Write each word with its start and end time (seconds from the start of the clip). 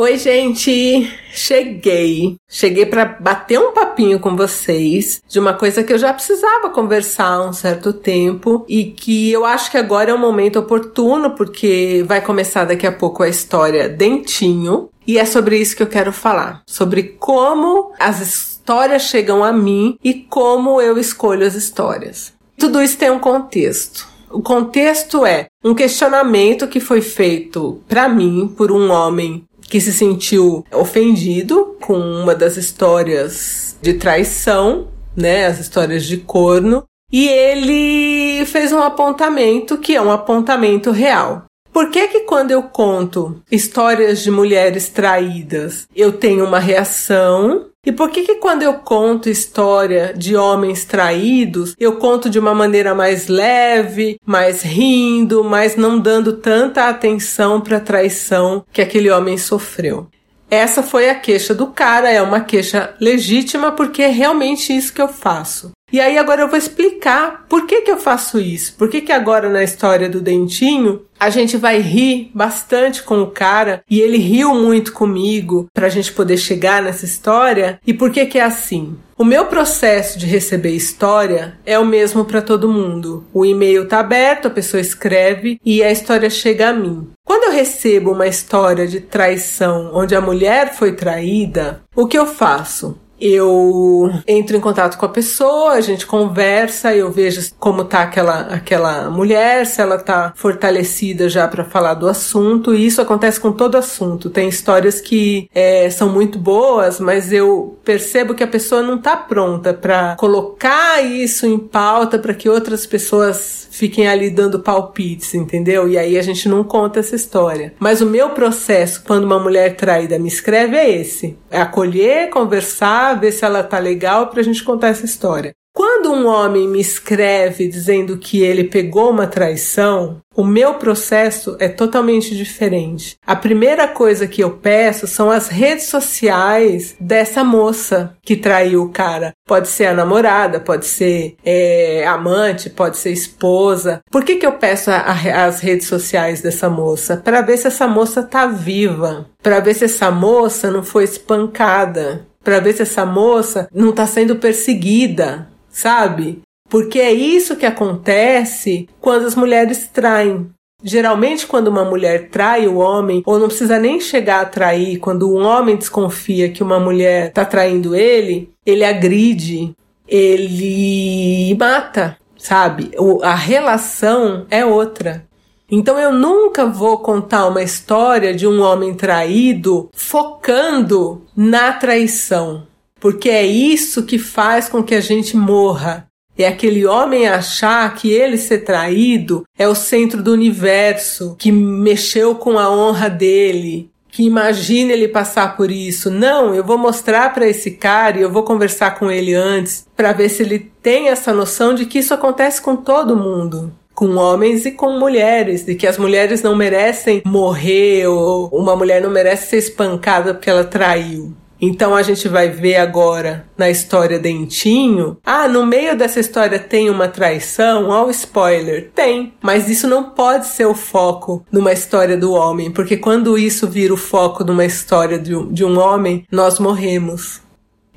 Oi, 0.00 0.16
gente! 0.16 1.12
Cheguei. 1.32 2.36
Cheguei 2.48 2.86
para 2.86 3.04
bater 3.04 3.58
um 3.58 3.72
papinho 3.72 4.20
com 4.20 4.36
vocês 4.36 5.20
de 5.26 5.40
uma 5.40 5.54
coisa 5.54 5.82
que 5.82 5.92
eu 5.92 5.98
já 5.98 6.14
precisava 6.14 6.70
conversar 6.70 7.26
há 7.26 7.44
um 7.44 7.52
certo 7.52 7.92
tempo 7.92 8.64
e 8.68 8.84
que 8.84 9.32
eu 9.32 9.44
acho 9.44 9.72
que 9.72 9.76
agora 9.76 10.12
é 10.12 10.14
o 10.14 10.18
momento 10.18 10.60
oportuno 10.60 11.32
porque 11.32 12.04
vai 12.06 12.20
começar 12.20 12.64
daqui 12.64 12.86
a 12.86 12.92
pouco 12.92 13.24
a 13.24 13.28
história 13.28 13.88
Dentinho 13.88 14.88
e 15.04 15.18
é 15.18 15.24
sobre 15.24 15.58
isso 15.58 15.74
que 15.74 15.82
eu 15.82 15.88
quero 15.88 16.12
falar, 16.12 16.62
sobre 16.64 17.02
como 17.18 17.90
as 17.98 18.20
histórias 18.20 19.02
chegam 19.02 19.42
a 19.42 19.52
mim 19.52 19.98
e 20.04 20.14
como 20.14 20.80
eu 20.80 20.96
escolho 20.96 21.44
as 21.44 21.56
histórias. 21.56 22.32
Tudo 22.56 22.80
isso 22.80 22.96
tem 22.96 23.10
um 23.10 23.18
contexto. 23.18 24.06
O 24.30 24.42
contexto 24.42 25.24
é 25.24 25.48
um 25.64 25.74
questionamento 25.74 26.68
que 26.68 26.80
foi 26.80 27.00
feito 27.00 27.82
para 27.88 28.08
mim 28.08 28.52
por 28.56 28.70
um 28.70 28.90
homem 28.90 29.47
que 29.68 29.80
se 29.80 29.92
sentiu 29.92 30.64
ofendido 30.72 31.76
com 31.80 31.98
uma 31.98 32.34
das 32.34 32.56
histórias 32.56 33.76
de 33.80 33.94
traição, 33.94 34.88
né, 35.16 35.46
as 35.46 35.58
histórias 35.60 36.04
de 36.04 36.16
corno, 36.16 36.84
e 37.12 37.26
ele 37.28 38.44
fez 38.46 38.72
um 38.72 38.82
apontamento 38.82 39.78
que 39.78 39.94
é 39.94 40.00
um 40.00 40.10
apontamento 40.10 40.90
real. 40.90 41.44
Por 41.78 41.90
que 41.90 42.08
que 42.08 42.20
quando 42.22 42.50
eu 42.50 42.64
conto 42.64 43.40
histórias 43.48 44.20
de 44.20 44.32
mulheres 44.32 44.88
traídas, 44.88 45.86
eu 45.94 46.10
tenho 46.10 46.44
uma 46.44 46.58
reação 46.58 47.66
e 47.86 47.92
por 47.92 48.10
que 48.10 48.22
que 48.22 48.34
quando 48.34 48.64
eu 48.64 48.74
conto 48.80 49.30
história 49.30 50.12
de 50.12 50.34
homens 50.34 50.84
traídos, 50.84 51.76
eu 51.78 51.94
conto 51.94 52.28
de 52.28 52.36
uma 52.36 52.52
maneira 52.52 52.96
mais 52.96 53.28
leve, 53.28 54.18
mais 54.26 54.62
rindo, 54.62 55.44
mas 55.44 55.76
não 55.76 56.00
dando 56.00 56.38
tanta 56.38 56.88
atenção 56.88 57.60
para 57.60 57.76
a 57.76 57.80
traição 57.80 58.64
que 58.72 58.82
aquele 58.82 59.08
homem 59.08 59.38
sofreu? 59.38 60.08
Essa 60.50 60.82
foi 60.82 61.08
a 61.08 61.14
queixa 61.14 61.54
do 61.54 61.68
cara, 61.68 62.10
é 62.10 62.20
uma 62.20 62.40
queixa 62.40 62.92
legítima 63.00 63.70
porque 63.70 64.02
é 64.02 64.08
realmente 64.08 64.76
isso 64.76 64.92
que 64.92 65.00
eu 65.00 65.06
faço. 65.06 65.70
E 65.92 66.00
aí 66.00 66.18
agora 66.18 66.42
eu 66.42 66.48
vou 66.48 66.58
explicar 66.58 67.46
por 67.48 67.66
que 67.66 67.82
que 67.82 67.90
eu 67.90 67.98
faço 67.98 68.38
isso. 68.38 68.74
Por 68.76 68.88
que 68.88 69.00
que 69.00 69.12
agora 69.12 69.48
na 69.48 69.62
história 69.62 70.08
do 70.08 70.20
dentinho 70.20 71.02
a 71.18 71.30
gente 71.30 71.56
vai 71.56 71.80
rir 71.80 72.30
bastante 72.34 73.02
com 73.02 73.22
o 73.22 73.30
cara 73.30 73.82
e 73.90 74.00
ele 74.00 74.18
riu 74.18 74.54
muito 74.54 74.92
comigo 74.92 75.66
pra 75.74 75.88
gente 75.88 76.12
poder 76.12 76.36
chegar 76.36 76.82
nessa 76.82 77.04
história. 77.04 77.80
E 77.86 77.92
por 77.92 78.10
que 78.10 78.26
que 78.26 78.38
é 78.38 78.44
assim? 78.44 78.96
O 79.16 79.24
meu 79.24 79.46
processo 79.46 80.16
de 80.16 80.26
receber 80.26 80.70
história 80.70 81.58
é 81.66 81.76
o 81.76 81.84
mesmo 81.84 82.24
para 82.24 82.40
todo 82.40 82.68
mundo. 82.68 83.26
O 83.32 83.44
e-mail 83.44 83.88
tá 83.88 83.98
aberto, 83.98 84.46
a 84.46 84.50
pessoa 84.50 84.80
escreve 84.80 85.58
e 85.64 85.82
a 85.82 85.90
história 85.90 86.30
chega 86.30 86.68
a 86.68 86.72
mim. 86.72 87.08
Quando 87.24 87.44
eu 87.44 87.52
recebo 87.52 88.12
uma 88.12 88.28
história 88.28 88.86
de 88.86 89.00
traição 89.00 89.90
onde 89.92 90.14
a 90.14 90.20
mulher 90.20 90.72
foi 90.74 90.92
traída, 90.92 91.82
o 91.96 92.06
que 92.06 92.16
eu 92.16 92.26
faço? 92.26 92.96
Eu 93.20 94.10
entro 94.26 94.56
em 94.56 94.60
contato 94.60 94.96
com 94.96 95.06
a 95.06 95.08
pessoa, 95.08 95.72
a 95.72 95.80
gente 95.80 96.06
conversa, 96.06 96.94
eu 96.94 97.10
vejo 97.10 97.40
como 97.58 97.84
tá 97.84 98.02
aquela, 98.02 98.40
aquela 98.40 99.10
mulher, 99.10 99.66
se 99.66 99.80
ela 99.80 99.98
tá 99.98 100.32
fortalecida 100.36 101.28
já 101.28 101.46
para 101.48 101.64
falar 101.64 101.94
do 101.94 102.08
assunto, 102.08 102.74
e 102.74 102.86
isso 102.86 103.00
acontece 103.00 103.40
com 103.40 103.52
todo 103.52 103.76
assunto. 103.76 104.30
Tem 104.30 104.48
histórias 104.48 105.00
que 105.00 105.48
é, 105.54 105.88
são 105.90 106.08
muito 106.08 106.38
boas, 106.38 107.00
mas 107.00 107.32
eu 107.32 107.78
percebo 107.84 108.34
que 108.34 108.44
a 108.44 108.48
pessoa 108.48 108.82
não 108.82 108.98
tá 108.98 109.16
pronta 109.16 109.74
para 109.74 110.16
colocar 110.16 111.02
isso 111.02 111.46
em 111.46 111.58
pauta 111.58 112.18
para 112.18 112.34
que 112.34 112.48
outras 112.48 112.86
pessoas 112.86 113.68
fiquem 113.70 114.08
ali 114.08 114.30
dando 114.30 114.58
palpites, 114.58 115.34
entendeu? 115.34 115.88
E 115.88 115.96
aí 115.96 116.18
a 116.18 116.22
gente 116.22 116.48
não 116.48 116.64
conta 116.64 117.00
essa 117.00 117.14
história. 117.14 117.74
Mas 117.78 118.00
o 118.00 118.06
meu 118.06 118.30
processo, 118.30 119.02
quando 119.04 119.24
uma 119.24 119.38
mulher 119.38 119.76
traída 119.76 120.18
me 120.18 120.28
escreve, 120.28 120.76
é 120.76 120.90
esse: 120.90 121.36
acolher, 121.50 122.30
conversar, 122.30 123.18
ver 123.18 123.32
se 123.32 123.44
ela 123.44 123.62
tá 123.62 123.78
legal 123.78 124.28
pra 124.28 124.42
gente 124.42 124.62
contar 124.62 124.88
essa 124.88 125.04
história. 125.04 125.54
Quando 125.78 126.10
um 126.12 126.26
homem 126.26 126.66
me 126.66 126.80
escreve 126.80 127.68
dizendo 127.68 128.18
que 128.18 128.42
ele 128.42 128.64
pegou 128.64 129.12
uma 129.12 129.28
traição, 129.28 130.20
o 130.34 130.42
meu 130.42 130.74
processo 130.74 131.56
é 131.60 131.68
totalmente 131.68 132.36
diferente. 132.36 133.16
A 133.24 133.36
primeira 133.36 133.86
coisa 133.86 134.26
que 134.26 134.42
eu 134.42 134.50
peço 134.50 135.06
são 135.06 135.30
as 135.30 135.46
redes 135.46 135.84
sociais 135.84 136.96
dessa 136.98 137.44
moça 137.44 138.16
que 138.24 138.34
traiu 138.34 138.82
o 138.82 138.88
cara. 138.90 139.32
Pode 139.46 139.68
ser 139.68 139.86
a 139.86 139.94
namorada, 139.94 140.58
pode 140.58 140.84
ser 140.84 141.36
é, 141.44 142.04
amante, 142.08 142.68
pode 142.68 142.98
ser 142.98 143.12
esposa. 143.12 144.00
Por 144.10 144.24
que, 144.24 144.34
que 144.34 144.46
eu 144.46 144.54
peço 144.54 144.90
a, 144.90 144.96
a, 144.96 145.44
as 145.44 145.60
redes 145.60 145.86
sociais 145.86 146.42
dessa 146.42 146.68
moça? 146.68 147.18
Para 147.18 147.40
ver 147.40 147.56
se 147.56 147.68
essa 147.68 147.86
moça 147.86 148.20
tá 148.20 148.48
viva, 148.48 149.30
para 149.40 149.60
ver 149.60 149.74
se 149.74 149.84
essa 149.84 150.10
moça 150.10 150.72
não 150.72 150.82
foi 150.82 151.04
espancada, 151.04 152.26
para 152.42 152.58
ver 152.58 152.72
se 152.72 152.82
essa 152.82 153.06
moça 153.06 153.68
não 153.72 153.90
está 153.90 154.08
sendo 154.08 154.34
perseguida 154.34 155.46
sabe? 155.70 156.42
Porque 156.68 156.98
é 156.98 157.12
isso 157.12 157.56
que 157.56 157.66
acontece 157.66 158.88
quando 159.00 159.26
as 159.26 159.34
mulheres 159.34 159.88
traem. 159.88 160.50
Geralmente, 160.82 161.46
quando 161.46 161.68
uma 161.68 161.84
mulher 161.84 162.28
trai 162.28 162.68
o 162.68 162.76
homem, 162.76 163.22
ou 163.26 163.38
não 163.38 163.48
precisa 163.48 163.78
nem 163.78 164.00
chegar 164.00 164.42
a 164.42 164.46
trair, 164.46 164.98
quando 164.98 165.34
um 165.34 165.42
homem 165.44 165.76
desconfia 165.76 166.50
que 166.50 166.62
uma 166.62 166.78
mulher 166.78 167.28
está 167.28 167.44
traindo 167.44 167.96
ele, 167.96 168.52
ele 168.64 168.84
agride, 168.84 169.74
ele 170.06 171.56
mata, 171.58 172.16
sabe? 172.36 172.92
A 173.22 173.34
relação 173.34 174.46
é 174.50 174.64
outra. 174.64 175.26
Então 175.70 175.98
eu 175.98 176.12
nunca 176.12 176.64
vou 176.64 176.98
contar 176.98 177.46
uma 177.46 177.62
história 177.62 178.32
de 178.32 178.46
um 178.46 178.62
homem 178.62 178.94
traído 178.94 179.90
focando 179.92 181.26
na 181.36 181.72
traição 181.72 182.67
porque 183.00 183.28
é 183.28 183.44
isso 183.44 184.04
que 184.04 184.18
faz 184.18 184.68
com 184.68 184.82
que 184.82 184.94
a 184.94 185.00
gente 185.00 185.36
morra. 185.36 186.06
É 186.36 186.46
aquele 186.46 186.86
homem 186.86 187.26
achar 187.26 187.92
que 187.94 188.12
ele 188.12 188.36
ser 188.36 188.58
traído 188.58 189.42
é 189.58 189.66
o 189.66 189.74
centro 189.74 190.22
do 190.22 190.32
universo, 190.32 191.34
que 191.36 191.50
mexeu 191.50 192.36
com 192.36 192.58
a 192.58 192.70
honra 192.70 193.10
dele, 193.10 193.90
que 194.08 194.22
imagina 194.22 194.92
ele 194.92 195.08
passar 195.08 195.56
por 195.56 195.68
isso. 195.70 196.10
Não, 196.10 196.54
eu 196.54 196.62
vou 196.62 196.78
mostrar 196.78 197.34
para 197.34 197.48
esse 197.48 197.72
cara 197.72 198.18
e 198.18 198.22
eu 198.22 198.30
vou 198.30 198.44
conversar 198.44 198.98
com 198.98 199.10
ele 199.10 199.34
antes 199.34 199.84
para 199.96 200.12
ver 200.12 200.28
se 200.28 200.42
ele 200.44 200.70
tem 200.80 201.08
essa 201.08 201.34
noção 201.34 201.74
de 201.74 201.86
que 201.86 201.98
isso 201.98 202.14
acontece 202.14 202.62
com 202.62 202.76
todo 202.76 203.16
mundo 203.16 203.72
com 203.98 204.14
homens 204.14 204.64
e 204.64 204.70
com 204.70 204.96
mulheres, 204.96 205.66
de 205.66 205.74
que 205.74 205.84
as 205.84 205.98
mulheres 205.98 206.40
não 206.40 206.54
merecem 206.54 207.20
morrer 207.26 208.06
ou 208.06 208.46
uma 208.52 208.76
mulher 208.76 209.02
não 209.02 209.10
merece 209.10 209.48
ser 209.48 209.56
espancada 209.56 210.32
porque 210.32 210.48
ela 210.48 210.62
traiu. 210.62 211.34
Então 211.60 211.94
a 211.94 212.02
gente 212.02 212.28
vai 212.28 212.48
ver 212.48 212.76
agora 212.76 213.46
na 213.56 213.68
história 213.68 214.18
Dentinho. 214.18 215.16
Ah, 215.24 215.48
no 215.48 215.66
meio 215.66 215.96
dessa 215.96 216.20
história 216.20 216.58
tem 216.58 216.88
uma 216.88 217.08
traição? 217.08 217.88
Ó, 217.88 218.06
o 218.06 218.10
spoiler. 218.10 218.90
Tem. 218.94 219.34
Mas 219.42 219.68
isso 219.68 219.86
não 219.86 220.10
pode 220.10 220.46
ser 220.46 220.66
o 220.66 220.74
foco 220.74 221.44
numa 221.50 221.72
história 221.72 222.16
do 222.16 222.32
homem, 222.32 222.70
porque 222.70 222.96
quando 222.96 223.36
isso 223.36 223.66
vira 223.66 223.92
o 223.92 223.96
foco 223.96 224.44
numa 224.44 224.64
história 224.64 225.18
de 225.18 225.34
um, 225.34 225.52
de 225.52 225.64
um 225.64 225.78
homem, 225.78 226.24
nós 226.30 226.58
morremos. 226.58 227.40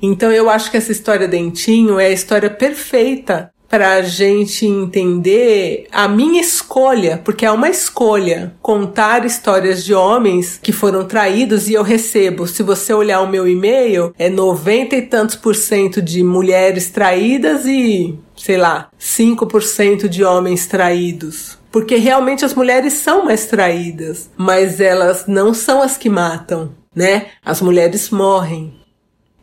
Então 0.02 0.32
eu 0.32 0.50
acho 0.50 0.68
que 0.68 0.76
essa 0.76 0.90
história 0.90 1.28
Dentinho 1.28 2.00
é 2.00 2.06
a 2.06 2.10
história 2.10 2.50
perfeita 2.50 3.51
para 3.72 3.94
a 3.94 4.02
gente 4.02 4.66
entender 4.66 5.86
a 5.90 6.06
minha 6.06 6.42
escolha, 6.42 7.22
porque 7.24 7.46
é 7.46 7.50
uma 7.50 7.70
escolha 7.70 8.54
contar 8.60 9.24
histórias 9.24 9.82
de 9.82 9.94
homens 9.94 10.60
que 10.62 10.72
foram 10.72 11.06
traídos 11.06 11.70
e 11.70 11.72
eu 11.72 11.82
recebo. 11.82 12.46
Se 12.46 12.62
você 12.62 12.92
olhar 12.92 13.22
o 13.22 13.30
meu 13.30 13.48
e-mail, 13.48 14.12
é 14.18 14.28
90 14.28 14.94
e 14.94 15.00
tantos 15.00 15.36
por 15.36 15.54
cento 15.54 16.02
de 16.02 16.22
mulheres 16.22 16.90
traídas 16.90 17.64
e, 17.64 18.14
sei 18.36 18.58
lá, 18.58 18.90
5% 19.00 20.06
de 20.06 20.22
homens 20.22 20.66
traídos. 20.66 21.56
Porque 21.70 21.96
realmente 21.96 22.44
as 22.44 22.52
mulheres 22.52 22.92
são 22.92 23.24
mais 23.24 23.46
traídas, 23.46 24.28
mas 24.36 24.82
elas 24.82 25.24
não 25.26 25.54
são 25.54 25.80
as 25.80 25.96
que 25.96 26.10
matam, 26.10 26.74
né? 26.94 27.28
As 27.42 27.62
mulheres 27.62 28.10
morrem. 28.10 28.81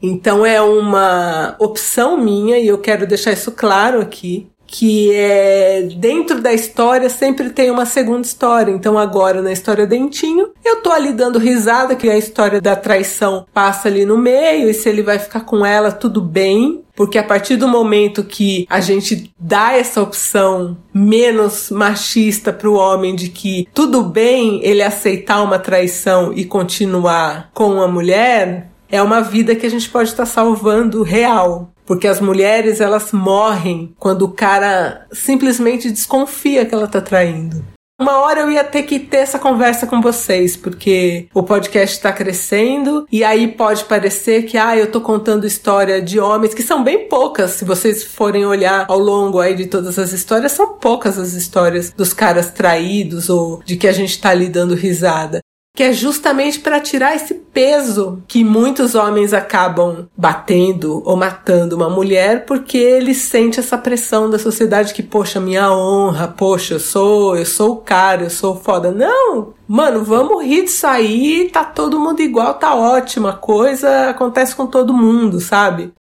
Então 0.02 0.46
é 0.46 0.62
uma 0.62 1.56
opção 1.60 2.18
minha 2.18 2.58
e 2.58 2.68
eu 2.68 2.78
quero 2.78 3.06
deixar 3.06 3.32
isso 3.32 3.52
claro 3.52 4.02
aqui 4.02 4.50
que 4.72 5.12
é 5.14 5.90
dentro 5.98 6.42
da 6.42 6.54
história 6.54 7.10
sempre 7.10 7.50
tem 7.50 7.72
uma 7.72 7.86
segunda 7.86 8.22
história. 8.22 8.72
Então 8.72 8.98
agora 8.98 9.42
na 9.42 9.52
história 9.52 9.88
Dentinho, 9.88 10.52
eu 10.64 10.82
tô 10.82 10.92
ali 10.92 11.12
dando 11.12 11.40
risada 11.40 11.96
que 11.96 12.10
a 12.10 12.18
história 12.18 12.62
da 12.62 12.76
traição 12.76 13.46
passa 13.54 13.88
ali 13.88 14.06
no 14.06 14.18
meio 14.18 14.70
e 14.70 14.74
se 14.74 14.88
ele 14.88 15.02
vai 15.02 15.18
ficar 15.18 15.42
com 15.42 15.66
ela 15.66 15.92
tudo 15.92 16.22
bem, 16.22 16.84
porque 16.96 17.18
a 17.18 17.24
partir 17.24 17.56
do 17.56 17.68
momento 17.68 18.24
que 18.24 18.68
a 18.70 18.80
gente 18.80 19.32
dá 19.40 19.74
essa 19.74 20.02
opção 20.02 20.78
menos 20.94 21.72
machista 21.72 22.54
para 22.54 22.70
o 22.70 22.76
homem 22.76 23.16
de 23.16 23.30
que 23.30 23.68
tudo 23.74 24.04
bem 24.04 24.60
ele 24.64 24.84
aceitar 24.84 25.42
uma 25.42 25.58
traição 25.58 26.32
e 26.34 26.46
continuar 26.46 27.50
com 27.54 27.82
a 27.82 27.88
mulher, 27.88 28.69
é 28.92 29.02
uma 29.02 29.22
vida 29.22 29.56
que 29.56 29.66
a 29.66 29.70
gente 29.70 29.90
pode 29.90 30.10
estar 30.10 30.24
tá 30.24 30.30
salvando 30.30 31.04
real. 31.04 31.72
Porque 31.86 32.08
as 32.08 32.20
mulheres, 32.20 32.80
elas 32.80 33.12
morrem 33.12 33.96
quando 33.98 34.24
o 34.24 34.32
cara 34.32 35.08
simplesmente 35.12 35.90
desconfia 35.90 36.66
que 36.66 36.76
ela 36.76 36.88
tá 36.88 37.02
traindo. 37.02 37.66
Uma 38.00 38.20
hora 38.20 38.40
eu 38.40 38.50
ia 38.50 38.64
ter 38.64 38.84
que 38.84 38.98
ter 38.98 39.18
essa 39.18 39.38
conversa 39.38 39.86
com 39.86 40.00
vocês, 40.00 40.56
porque 40.56 41.28
o 41.34 41.44
podcast 41.44 41.98
está 41.98 42.14
crescendo 42.14 43.06
e 43.12 43.26
aí 43.26 43.46
pode 43.50 43.84
parecer 43.84 44.44
que, 44.44 44.58
ah, 44.58 44.78
eu 44.78 44.90
tô 44.90 45.02
contando 45.02 45.46
história 45.46 46.02
de 46.02 46.18
homens, 46.18 46.54
que 46.54 46.64
são 46.64 46.82
bem 46.82 47.10
poucas, 47.10 47.52
se 47.52 47.66
vocês 47.66 48.02
forem 48.02 48.46
olhar 48.46 48.86
ao 48.88 48.98
longo 48.98 49.42
aí 49.42 49.54
de 49.54 49.66
todas 49.66 50.00
as 50.00 50.14
histórias, 50.14 50.54
são 50.54 50.76
poucas 50.76 51.20
as 51.20 51.34
histórias 51.34 51.92
dos 51.92 52.14
caras 52.14 52.52
traídos 52.52 53.30
ou 53.30 53.62
de 53.66 53.76
que 53.76 53.88
a 53.88 53.92
gente 53.92 54.22
tá 54.22 54.30
ali 54.30 54.48
dando 54.48 54.76
risada 54.76 55.42
que 55.76 55.84
é 55.84 55.94
justamente 55.94 56.60
para 56.60 56.80
tirar 56.80 57.16
esse 57.16 57.34
peso 57.34 58.22
que 58.28 58.44
muitos 58.44 58.96
homens 58.96 59.34
acabam 59.34 60.08
batendo 60.18 61.02
ou 61.06 61.16
matando 61.16 61.76
uma 61.76 61.90
mulher 61.90 62.46
porque 62.46 62.78
ele 62.78 63.14
sente 63.14 63.60
essa 63.60 63.78
pressão 63.78 64.30
da 64.30 64.38
sociedade 64.38 64.94
que 64.94 65.04
poxa 65.04 65.40
minha 65.40 65.72
honra, 65.72 66.28
poxa 66.28 66.76
eu 66.76 66.80
sou 66.80 67.38
eu 67.38 67.46
sou 67.46 67.74
o 67.74 67.78
cara, 67.78 68.24
eu 68.24 68.30
sou 68.30 68.56
foda. 68.56 68.92
Não, 68.92 69.54
mano, 69.68 70.04
vamos 70.04 70.44
rir 70.44 70.64
disso 70.64 70.88
aí, 70.88 71.50
tá 71.52 71.64
todo 71.64 72.00
mundo 72.00 72.22
igual, 72.22 72.56
tá 72.56 72.76
ótima, 72.76 73.34
coisa 73.34 74.10
acontece 74.10 74.56
com 74.56 74.68
todo 74.68 74.94
mundo, 74.94 75.40
sabe? 75.40 75.94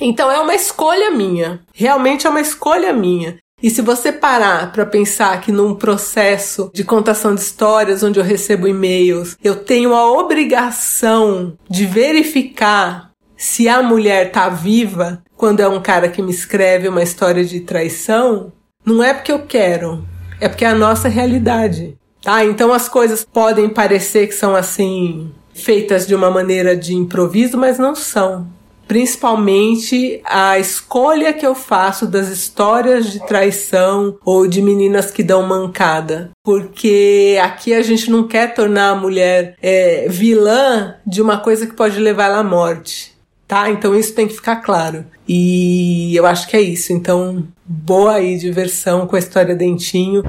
Então 0.00 0.30
é 0.30 0.38
uma 0.38 0.54
escolha 0.54 1.10
minha, 1.10 1.60
realmente 1.74 2.26
é 2.26 2.30
uma 2.30 2.40
escolha 2.40 2.92
minha. 2.92 3.38
E 3.62 3.70
se 3.70 3.80
você 3.80 4.12
parar 4.12 4.70
para 4.70 4.84
pensar 4.84 5.40
que 5.40 5.50
num 5.50 5.74
processo 5.74 6.70
de 6.74 6.84
contação 6.84 7.34
de 7.34 7.40
histórias 7.40 8.02
onde 8.02 8.20
eu 8.20 8.24
recebo 8.24 8.68
e-mails, 8.68 9.36
eu 9.42 9.56
tenho 9.56 9.94
a 9.94 10.12
obrigação 10.12 11.56
de 11.68 11.86
verificar 11.86 13.12
se 13.34 13.66
a 13.66 13.82
mulher 13.82 14.30
tá 14.30 14.50
viva 14.50 15.22
quando 15.34 15.60
é 15.60 15.68
um 15.68 15.80
cara 15.80 16.10
que 16.10 16.20
me 16.20 16.30
escreve 16.30 16.86
uma 16.86 17.02
história 17.02 17.44
de 17.44 17.60
traição, 17.60 18.52
não 18.84 19.02
é 19.02 19.14
porque 19.14 19.32
eu 19.32 19.46
quero, 19.46 20.06
é 20.38 20.48
porque 20.48 20.64
é 20.64 20.68
a 20.68 20.74
nossa 20.74 21.08
realidade. 21.08 21.96
Tá? 22.22 22.44
Então 22.44 22.74
as 22.74 22.90
coisas 22.90 23.24
podem 23.24 23.70
parecer 23.70 24.26
que 24.26 24.34
são 24.34 24.54
assim 24.54 25.32
feitas 25.54 26.06
de 26.06 26.14
uma 26.14 26.30
maneira 26.30 26.76
de 26.76 26.94
improviso, 26.94 27.56
mas 27.56 27.78
não 27.78 27.94
são 27.94 28.46
principalmente 28.86 30.20
a 30.24 30.58
escolha 30.58 31.32
que 31.32 31.46
eu 31.46 31.54
faço 31.54 32.06
das 32.06 32.28
histórias 32.28 33.10
de 33.10 33.24
traição 33.26 34.16
ou 34.24 34.46
de 34.46 34.62
meninas 34.62 35.10
que 35.10 35.22
dão 35.22 35.42
mancada. 35.42 36.30
Porque 36.44 37.38
aqui 37.42 37.74
a 37.74 37.82
gente 37.82 38.10
não 38.10 38.26
quer 38.26 38.54
tornar 38.54 38.90
a 38.90 38.96
mulher 38.96 39.56
é, 39.60 40.06
vilã 40.08 40.94
de 41.06 41.20
uma 41.20 41.38
coisa 41.38 41.66
que 41.66 41.74
pode 41.74 41.98
levar 41.98 42.26
ela 42.26 42.38
à 42.38 42.44
morte. 42.44 43.14
Tá? 43.48 43.70
Então 43.70 43.94
isso 43.94 44.14
tem 44.14 44.26
que 44.26 44.34
ficar 44.34 44.56
claro. 44.56 45.04
E 45.28 46.14
eu 46.16 46.26
acho 46.26 46.48
que 46.48 46.56
é 46.56 46.60
isso. 46.60 46.92
Então, 46.92 47.46
boa 47.64 48.14
aí 48.14 48.38
diversão 48.38 49.06
com 49.06 49.16
a 49.16 49.18
história 49.18 49.54
Dentinho. 49.54 50.22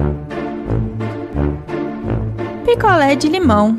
Picolé 2.64 3.14
de 3.14 3.28
limão. 3.28 3.76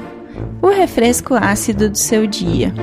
O 0.61 0.67
refresco 0.67 1.35
ácido 1.35 1.89
do 1.89 1.97
seu 1.97 2.27
dia. 2.27 2.73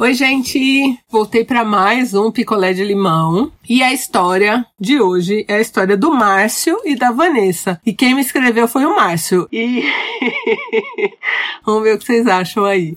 Oi, 0.00 0.14
gente! 0.14 0.98
Voltei 1.10 1.44
para 1.44 1.62
mais 1.62 2.14
um 2.14 2.30
picolé 2.30 2.72
de 2.72 2.82
limão. 2.82 3.52
E 3.68 3.82
a 3.82 3.92
história 3.92 4.64
de 4.80 4.98
hoje 4.98 5.44
é 5.46 5.56
a 5.56 5.60
história 5.60 5.94
do 5.94 6.10
Márcio 6.10 6.80
e 6.86 6.96
da 6.96 7.10
Vanessa. 7.10 7.78
E 7.84 7.92
quem 7.92 8.14
me 8.14 8.22
escreveu 8.22 8.66
foi 8.66 8.86
o 8.86 8.96
Márcio. 8.96 9.46
E 9.52 9.84
vamos 11.66 11.82
ver 11.82 11.96
o 11.96 11.98
que 11.98 12.06
vocês 12.06 12.26
acham 12.26 12.64
aí. 12.64 12.96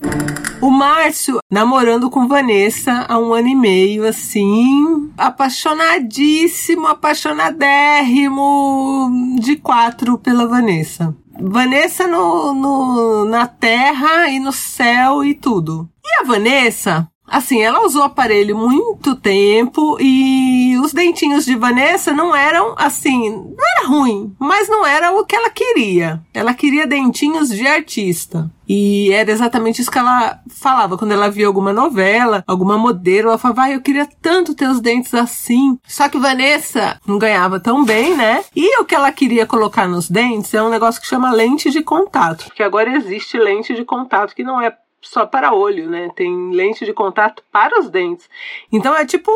O 0.62 0.70
Márcio 0.70 1.40
namorando 1.52 2.08
com 2.08 2.26
Vanessa 2.26 3.04
há 3.06 3.18
um 3.18 3.34
ano 3.34 3.48
e 3.48 3.54
meio, 3.54 4.08
assim, 4.08 5.10
apaixonadíssimo, 5.18 6.86
apaixonadérrimo 6.86 9.36
de 9.40 9.56
quatro 9.56 10.16
pela 10.16 10.46
Vanessa. 10.46 11.14
Vanessa 11.38 12.06
no, 12.06 12.54
no, 12.54 13.26
na 13.26 13.46
terra 13.46 14.30
e 14.30 14.40
no 14.40 14.52
céu 14.52 15.22
e 15.22 15.34
tudo. 15.34 15.86
E 16.16 16.20
a 16.20 16.24
Vanessa, 16.24 17.08
assim, 17.26 17.60
ela 17.60 17.84
usou 17.84 18.02
o 18.02 18.04
aparelho 18.04 18.56
muito 18.56 19.16
tempo 19.16 19.96
e 20.00 20.78
os 20.78 20.92
dentinhos 20.92 21.44
de 21.44 21.56
Vanessa 21.56 22.12
não 22.12 22.34
eram 22.36 22.72
assim, 22.78 23.30
não 23.30 23.66
era 23.76 23.88
ruim, 23.88 24.32
mas 24.38 24.68
não 24.68 24.86
era 24.86 25.10
o 25.10 25.26
que 25.26 25.34
ela 25.34 25.50
queria. 25.50 26.22
Ela 26.32 26.54
queria 26.54 26.86
dentinhos 26.86 27.48
de 27.48 27.66
artista. 27.66 28.48
E 28.66 29.12
era 29.12 29.30
exatamente 29.30 29.82
isso 29.82 29.90
que 29.90 29.98
ela 29.98 30.38
falava 30.48 30.96
quando 30.96 31.10
ela 31.10 31.28
via 31.28 31.48
alguma 31.48 31.72
novela, 31.72 32.44
alguma 32.46 32.78
modelo, 32.78 33.28
ela 33.28 33.38
falava, 33.38 33.62
vai, 33.62 33.74
eu 33.74 33.80
queria 33.82 34.08
tanto 34.22 34.54
ter 34.54 34.68
os 34.68 34.80
dentes 34.80 35.12
assim. 35.14 35.76
Só 35.84 36.08
que 36.08 36.18
Vanessa 36.18 36.98
não 37.04 37.18
ganhava 37.18 37.58
tão 37.58 37.84
bem, 37.84 38.16
né? 38.16 38.44
E 38.54 38.80
o 38.80 38.84
que 38.84 38.94
ela 38.94 39.10
queria 39.10 39.46
colocar 39.46 39.88
nos 39.88 40.08
dentes 40.08 40.54
é 40.54 40.62
um 40.62 40.70
negócio 40.70 41.00
que 41.00 41.08
chama 41.08 41.32
lente 41.32 41.70
de 41.70 41.82
contato, 41.82 42.44
porque 42.44 42.62
agora 42.62 42.96
existe 42.96 43.36
lente 43.36 43.74
de 43.74 43.84
contato 43.84 44.34
que 44.34 44.44
não 44.44 44.60
é 44.60 44.72
só 45.04 45.26
para 45.26 45.54
olho, 45.54 45.88
né? 45.88 46.10
Tem 46.16 46.50
lente 46.50 46.84
de 46.84 46.92
contato 46.92 47.42
para 47.52 47.78
os 47.78 47.90
dentes. 47.90 48.28
Então 48.72 48.96
é 48.96 49.04
tipo 49.04 49.30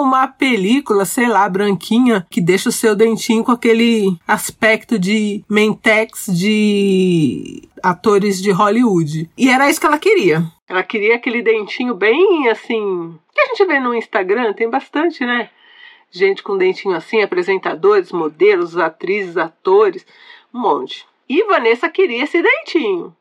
uma 0.00 0.26
película, 0.26 1.04
sei 1.04 1.28
lá, 1.28 1.48
branquinha, 1.48 2.26
que 2.28 2.40
deixa 2.40 2.68
o 2.68 2.72
seu 2.72 2.94
dentinho 2.94 3.44
com 3.44 3.52
aquele 3.52 4.16
aspecto 4.26 4.98
de 4.98 5.42
mentex 5.48 6.26
de 6.26 7.62
atores 7.82 8.42
de 8.42 8.50
Hollywood. 8.50 9.30
E 9.38 9.48
era 9.48 9.70
isso 9.70 9.80
que 9.80 9.86
ela 9.86 9.98
queria. 9.98 10.44
Ela 10.68 10.82
queria 10.82 11.16
aquele 11.16 11.42
dentinho 11.42 11.94
bem 11.94 12.48
assim. 12.48 13.14
Que 13.32 13.40
a 13.40 13.46
gente 13.46 13.64
vê 13.64 13.78
no 13.78 13.94
Instagram, 13.94 14.52
tem 14.52 14.68
bastante, 14.68 15.24
né? 15.24 15.48
Gente 16.10 16.42
com 16.42 16.58
dentinho 16.58 16.94
assim, 16.94 17.22
apresentadores, 17.22 18.12
modelos, 18.12 18.76
atrizes, 18.76 19.36
atores, 19.36 20.04
um 20.52 20.60
monte. 20.60 21.06
E 21.28 21.42
Vanessa 21.44 21.88
queria 21.88 22.24
esse 22.24 22.42
dentinho. 22.42 23.16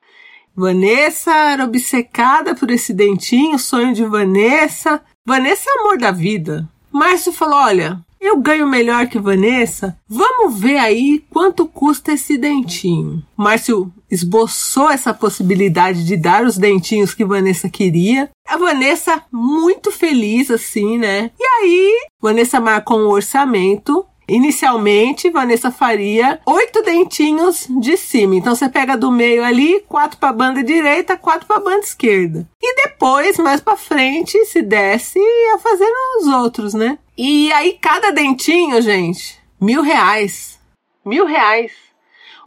Vanessa 0.56 1.32
era 1.34 1.64
obcecada 1.64 2.54
por 2.56 2.70
esse 2.70 2.94
dentinho, 2.94 3.58
sonho 3.58 3.94
de 3.94 4.06
Vanessa. 4.06 5.02
Vanessa 5.26 5.70
é 5.70 5.80
amor 5.80 5.98
da 5.98 6.12
vida. 6.12 6.68
Márcio 6.92 7.32
falou: 7.32 7.60
Olha, 7.60 8.00
eu 8.22 8.38
ganho 8.40 8.68
melhor 8.68 9.08
que 9.08 9.18
Vanessa. 9.18 9.98
Vamos 10.08 10.60
ver 10.60 10.78
aí 10.78 11.24
quanto 11.32 11.66
custa 11.66 12.14
esse 12.14 12.38
dentinho. 12.38 13.24
Márcio 13.36 13.92
esboçou 14.12 14.92
essa 14.92 15.12
possibilidade 15.12 16.06
de 16.06 16.16
dar 16.16 16.46
os 16.46 16.58
dentinhos 16.58 17.16
que 17.16 17.26
Vanessa 17.26 17.68
queria. 17.68 18.30
A 18.48 18.58
Vanessa 18.58 19.24
muito 19.32 19.92
feliz 19.92 20.52
assim, 20.52 21.00
né? 21.00 21.32
E 21.40 21.44
aí, 21.44 22.08
Vanessa 22.22 22.60
marcou 22.60 23.00
um 23.00 23.08
orçamento 23.08 24.06
Inicialmente, 24.32 25.30
Vanessa 25.30 25.70
faria 25.70 26.40
oito 26.46 26.82
dentinhos 26.84 27.68
de 27.82 27.98
cima. 27.98 28.34
Então 28.34 28.56
você 28.56 28.70
pega 28.70 28.96
do 28.96 29.12
meio 29.12 29.44
ali, 29.44 29.82
quatro 29.82 30.18
para 30.18 30.30
a 30.30 30.34
banda 30.34 30.64
direita, 30.64 31.18
quatro 31.18 31.46
para 31.46 31.58
a 31.58 31.60
banda 31.60 31.80
esquerda. 31.80 32.48
E 32.62 32.76
depois, 32.88 33.38
mais 33.38 33.60
para 33.60 33.76
frente, 33.76 34.46
se 34.46 34.62
desce, 34.62 35.20
ia 35.20 35.60
fazendo 35.60 35.96
os 36.20 36.28
outros, 36.28 36.74
né? 36.74 36.98
E 37.18 37.52
aí 37.52 37.78
cada 37.82 38.10
dentinho, 38.12 38.82
gente, 38.82 39.38
mil 39.60 39.82
reais. 39.82 40.58
Mil 41.06 41.26
reais. 41.26 41.74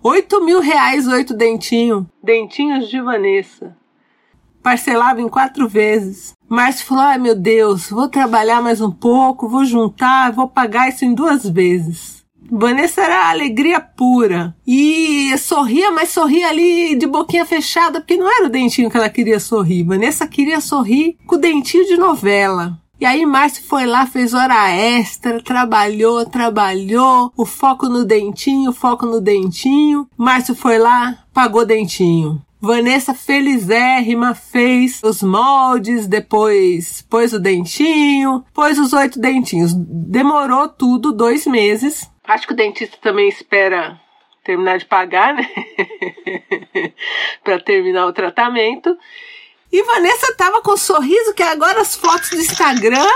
Oito 0.02 0.42
mil 0.42 0.60
reais, 0.60 1.06
oito 1.06 1.34
dentinhos. 1.34 2.06
Dentinhos 2.22 2.88
de 2.88 2.98
Vanessa. 2.98 3.76
Parcelava 4.62 5.20
em 5.20 5.28
quatro 5.28 5.68
vezes. 5.68 6.33
Márcio 6.48 6.86
falou: 6.86 7.04
ai 7.04 7.18
meu 7.18 7.34
Deus, 7.34 7.90
vou 7.90 8.08
trabalhar 8.08 8.62
mais 8.62 8.80
um 8.80 8.90
pouco, 8.90 9.48
vou 9.48 9.64
juntar, 9.64 10.32
vou 10.32 10.48
pagar 10.48 10.88
isso 10.88 11.04
em 11.04 11.14
duas 11.14 11.48
vezes. 11.48 12.24
Vanessa 12.50 13.02
era 13.02 13.30
alegria 13.30 13.80
pura. 13.80 14.54
E 14.66 15.36
sorria, 15.38 15.90
mas 15.90 16.10
sorria 16.10 16.48
ali 16.48 16.94
de 16.94 17.06
boquinha 17.06 17.44
fechada, 17.44 18.00
porque 18.00 18.16
não 18.16 18.30
era 18.30 18.46
o 18.46 18.50
dentinho 18.50 18.90
que 18.90 18.96
ela 18.96 19.08
queria 19.08 19.40
sorrir. 19.40 19.82
Vanessa 19.82 20.26
queria 20.26 20.60
sorrir 20.60 21.16
com 21.26 21.36
o 21.36 21.38
dentinho 21.38 21.86
de 21.86 21.96
novela. 21.96 22.78
E 23.00 23.06
aí 23.06 23.26
Márcio 23.26 23.64
foi 23.64 23.86
lá, 23.86 24.06
fez 24.06 24.34
hora 24.34 24.70
extra, 24.70 25.42
trabalhou, 25.42 26.24
trabalhou, 26.26 27.32
o 27.36 27.44
foco 27.44 27.88
no 27.88 28.04
dentinho, 28.04 28.72
foco 28.72 29.04
no 29.04 29.20
dentinho. 29.20 30.06
Márcio 30.16 30.54
foi 30.54 30.78
lá, 30.78 31.18
pagou 31.32 31.66
dentinho. 31.66 32.40
Vanessa 32.64 33.12
felizérrima 33.12 34.34
fez 34.34 35.00
os 35.04 35.22
moldes, 35.22 36.06
depois 36.06 37.02
pôs 37.02 37.34
o 37.34 37.38
dentinho, 37.38 38.42
pôs 38.54 38.78
os 38.78 38.94
oito 38.94 39.20
dentinhos. 39.20 39.74
Demorou 39.74 40.68
tudo 40.68 41.12
dois 41.12 41.46
meses. 41.46 42.10
Acho 42.24 42.46
que 42.46 42.54
o 42.54 42.56
dentista 42.56 42.96
também 43.02 43.28
espera 43.28 44.00
terminar 44.42 44.78
de 44.78 44.86
pagar, 44.86 45.34
né? 45.34 45.46
para 47.44 47.60
terminar 47.60 48.06
o 48.06 48.12
tratamento. 48.14 48.96
E 49.70 49.82
Vanessa 49.82 50.34
tava 50.34 50.62
com 50.62 50.72
um 50.72 50.76
sorriso 50.78 51.34
que 51.34 51.42
agora 51.42 51.82
as 51.82 51.94
fotos 51.94 52.30
do 52.30 52.36
Instagram 52.36 53.06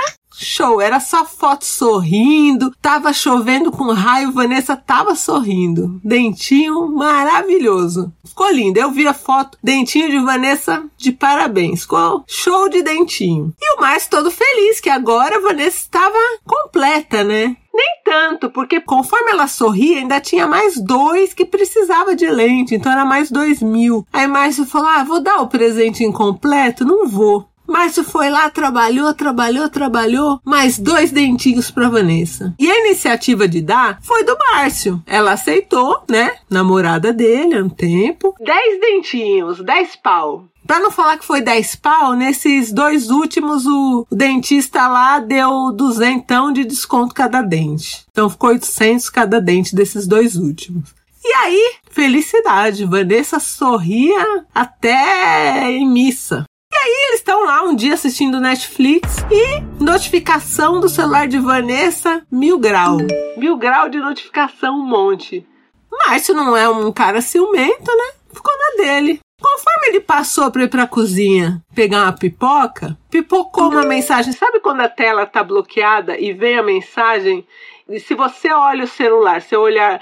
Show, 0.40 0.80
era 0.80 1.00
só 1.00 1.24
foto 1.24 1.64
sorrindo, 1.64 2.72
tava 2.80 3.12
chovendo 3.12 3.72
com 3.72 3.92
raio, 3.92 4.32
Vanessa 4.32 4.76
tava 4.76 5.14
sorrindo. 5.14 6.00
Dentinho 6.04 6.88
maravilhoso. 6.88 8.12
Ficou 8.24 8.50
lindo. 8.50 8.78
Eu 8.78 8.92
vi 8.92 9.06
a 9.06 9.14
foto, 9.14 9.58
dentinho 9.62 10.10
de 10.10 10.18
Vanessa 10.20 10.84
de 10.96 11.10
parabéns. 11.10 11.82
Ficou 11.82 12.24
show 12.26 12.68
de 12.68 12.82
dentinho. 12.82 13.52
E 13.60 13.76
o 13.76 13.80
mais 13.80 14.06
todo 14.06 14.30
feliz 14.30 14.80
que 14.80 14.88
agora 14.88 15.36
a 15.36 15.40
Vanessa 15.40 15.76
estava 15.76 16.18
completa, 16.44 17.24
né? 17.24 17.56
Nem 17.78 18.02
tanto, 18.04 18.50
porque 18.50 18.80
conforme 18.80 19.30
ela 19.30 19.46
sorria, 19.46 19.98
ainda 19.98 20.20
tinha 20.20 20.48
mais 20.48 20.82
dois 20.82 21.32
que 21.32 21.44
precisava 21.44 22.16
de 22.16 22.28
lente, 22.28 22.74
então 22.74 22.90
era 22.90 23.04
mais 23.04 23.30
dois 23.30 23.62
mil. 23.62 24.04
Aí 24.12 24.26
Márcio 24.26 24.66
falou: 24.66 24.88
Ah, 24.88 25.04
vou 25.04 25.20
dar 25.20 25.40
o 25.42 25.46
presente 25.46 26.02
incompleto? 26.02 26.84
Não 26.84 27.06
vou. 27.06 27.47
Márcio 27.68 28.02
foi 28.02 28.30
lá, 28.30 28.48
trabalhou, 28.48 29.12
trabalhou, 29.12 29.68
trabalhou, 29.68 30.40
mais 30.42 30.78
dois 30.78 31.12
dentinhos 31.12 31.70
para 31.70 31.90
Vanessa. 31.90 32.54
E 32.58 32.70
a 32.70 32.80
iniciativa 32.86 33.46
de 33.46 33.60
dar 33.60 33.98
foi 34.02 34.24
do 34.24 34.36
Márcio. 34.38 35.02
Ela 35.06 35.32
aceitou, 35.32 36.02
né? 36.08 36.36
Namorada 36.48 37.12
dele 37.12 37.58
há 37.58 37.62
um 37.62 37.68
tempo. 37.68 38.34
Dez 38.40 38.80
dentinhos, 38.80 39.62
dez 39.62 39.94
pau. 39.96 40.46
Pra 40.66 40.80
não 40.80 40.90
falar 40.90 41.16
que 41.16 41.24
foi 41.24 41.40
10 41.40 41.76
pau, 41.76 42.12
nesses 42.12 42.70
dois 42.70 43.08
últimos 43.08 43.64
o, 43.66 44.06
dentista 44.12 44.86
lá 44.86 45.18
deu 45.18 45.72
duzentão 45.72 46.52
de 46.52 46.62
desconto 46.62 47.14
cada 47.14 47.40
dente. 47.40 48.04
Então 48.10 48.28
ficou 48.28 48.50
800 48.50 49.08
cada 49.08 49.40
dente 49.40 49.74
desses 49.74 50.06
dois 50.06 50.36
últimos. 50.36 50.94
E 51.24 51.32
aí, 51.34 51.74
felicidade, 51.90 52.84
Vanessa 52.84 53.40
sorria 53.40 54.44
até 54.54 55.70
em 55.70 55.88
missa. 55.88 56.44
Aí 56.88 57.08
eles 57.08 57.20
estão 57.20 57.44
lá 57.44 57.64
um 57.64 57.76
dia 57.76 57.92
assistindo 57.92 58.40
Netflix 58.40 59.18
e 59.30 59.60
notificação 59.78 60.80
do 60.80 60.88
celular 60.88 61.28
de 61.28 61.38
Vanessa, 61.38 62.22
mil 62.32 62.58
grau. 62.58 62.96
Mil 63.36 63.58
grau 63.58 63.90
de 63.90 63.98
notificação, 63.98 64.76
um 64.76 64.86
monte. 64.86 65.46
Márcio 65.92 66.34
não 66.34 66.56
é 66.56 66.66
um 66.66 66.90
cara 66.90 67.20
ciumento, 67.20 67.94
né? 67.94 68.12
Ficou 68.32 68.54
na 68.56 68.82
dele. 68.82 69.20
Conforme 69.38 69.88
ele 69.88 70.00
passou 70.00 70.50
para 70.50 70.62
ir 70.62 70.70
para 70.70 70.84
a 70.84 70.88
cozinha 70.88 71.62
pegar 71.74 72.04
uma 72.04 72.12
pipoca, 72.14 72.96
pipocou 73.10 73.68
uma 73.68 73.84
mensagem. 73.84 74.32
Sabe 74.32 74.58
quando 74.58 74.80
a 74.80 74.88
tela 74.88 75.26
tá 75.26 75.44
bloqueada 75.44 76.18
e 76.18 76.32
vem 76.32 76.56
a 76.56 76.62
mensagem? 76.62 77.46
E 77.86 78.00
se 78.00 78.14
você 78.14 78.50
olha 78.50 78.84
o 78.84 78.88
celular, 78.88 79.42
se 79.42 79.54
olhar 79.54 80.00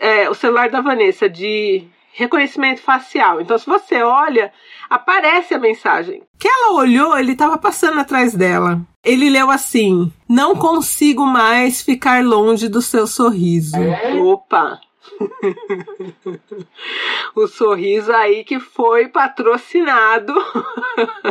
é, 0.00 0.28
o 0.28 0.34
celular 0.34 0.68
da 0.68 0.82
Vanessa 0.82 1.30
de 1.30 1.88
reconhecimento 2.16 2.80
facial, 2.80 3.42
então 3.42 3.58
se 3.58 3.66
você 3.66 4.02
olha, 4.02 4.50
aparece 4.88 5.52
a 5.52 5.58
mensagem. 5.58 6.22
Que 6.38 6.48
ela 6.48 6.72
olhou, 6.72 7.16
ele 7.16 7.32
estava 7.32 7.58
passando 7.58 8.00
atrás 8.00 8.34
dela. 8.34 8.80
Ele 9.04 9.28
leu 9.28 9.50
assim: 9.50 10.10
Não 10.26 10.56
consigo 10.56 11.26
mais 11.26 11.82
ficar 11.82 12.24
longe 12.24 12.68
do 12.68 12.80
seu 12.80 13.06
sorriso. 13.06 13.76
Opa! 14.24 14.80
o 17.36 17.46
sorriso 17.46 18.12
aí 18.12 18.44
que 18.44 18.58
foi 18.58 19.08
patrocinado 19.08 20.34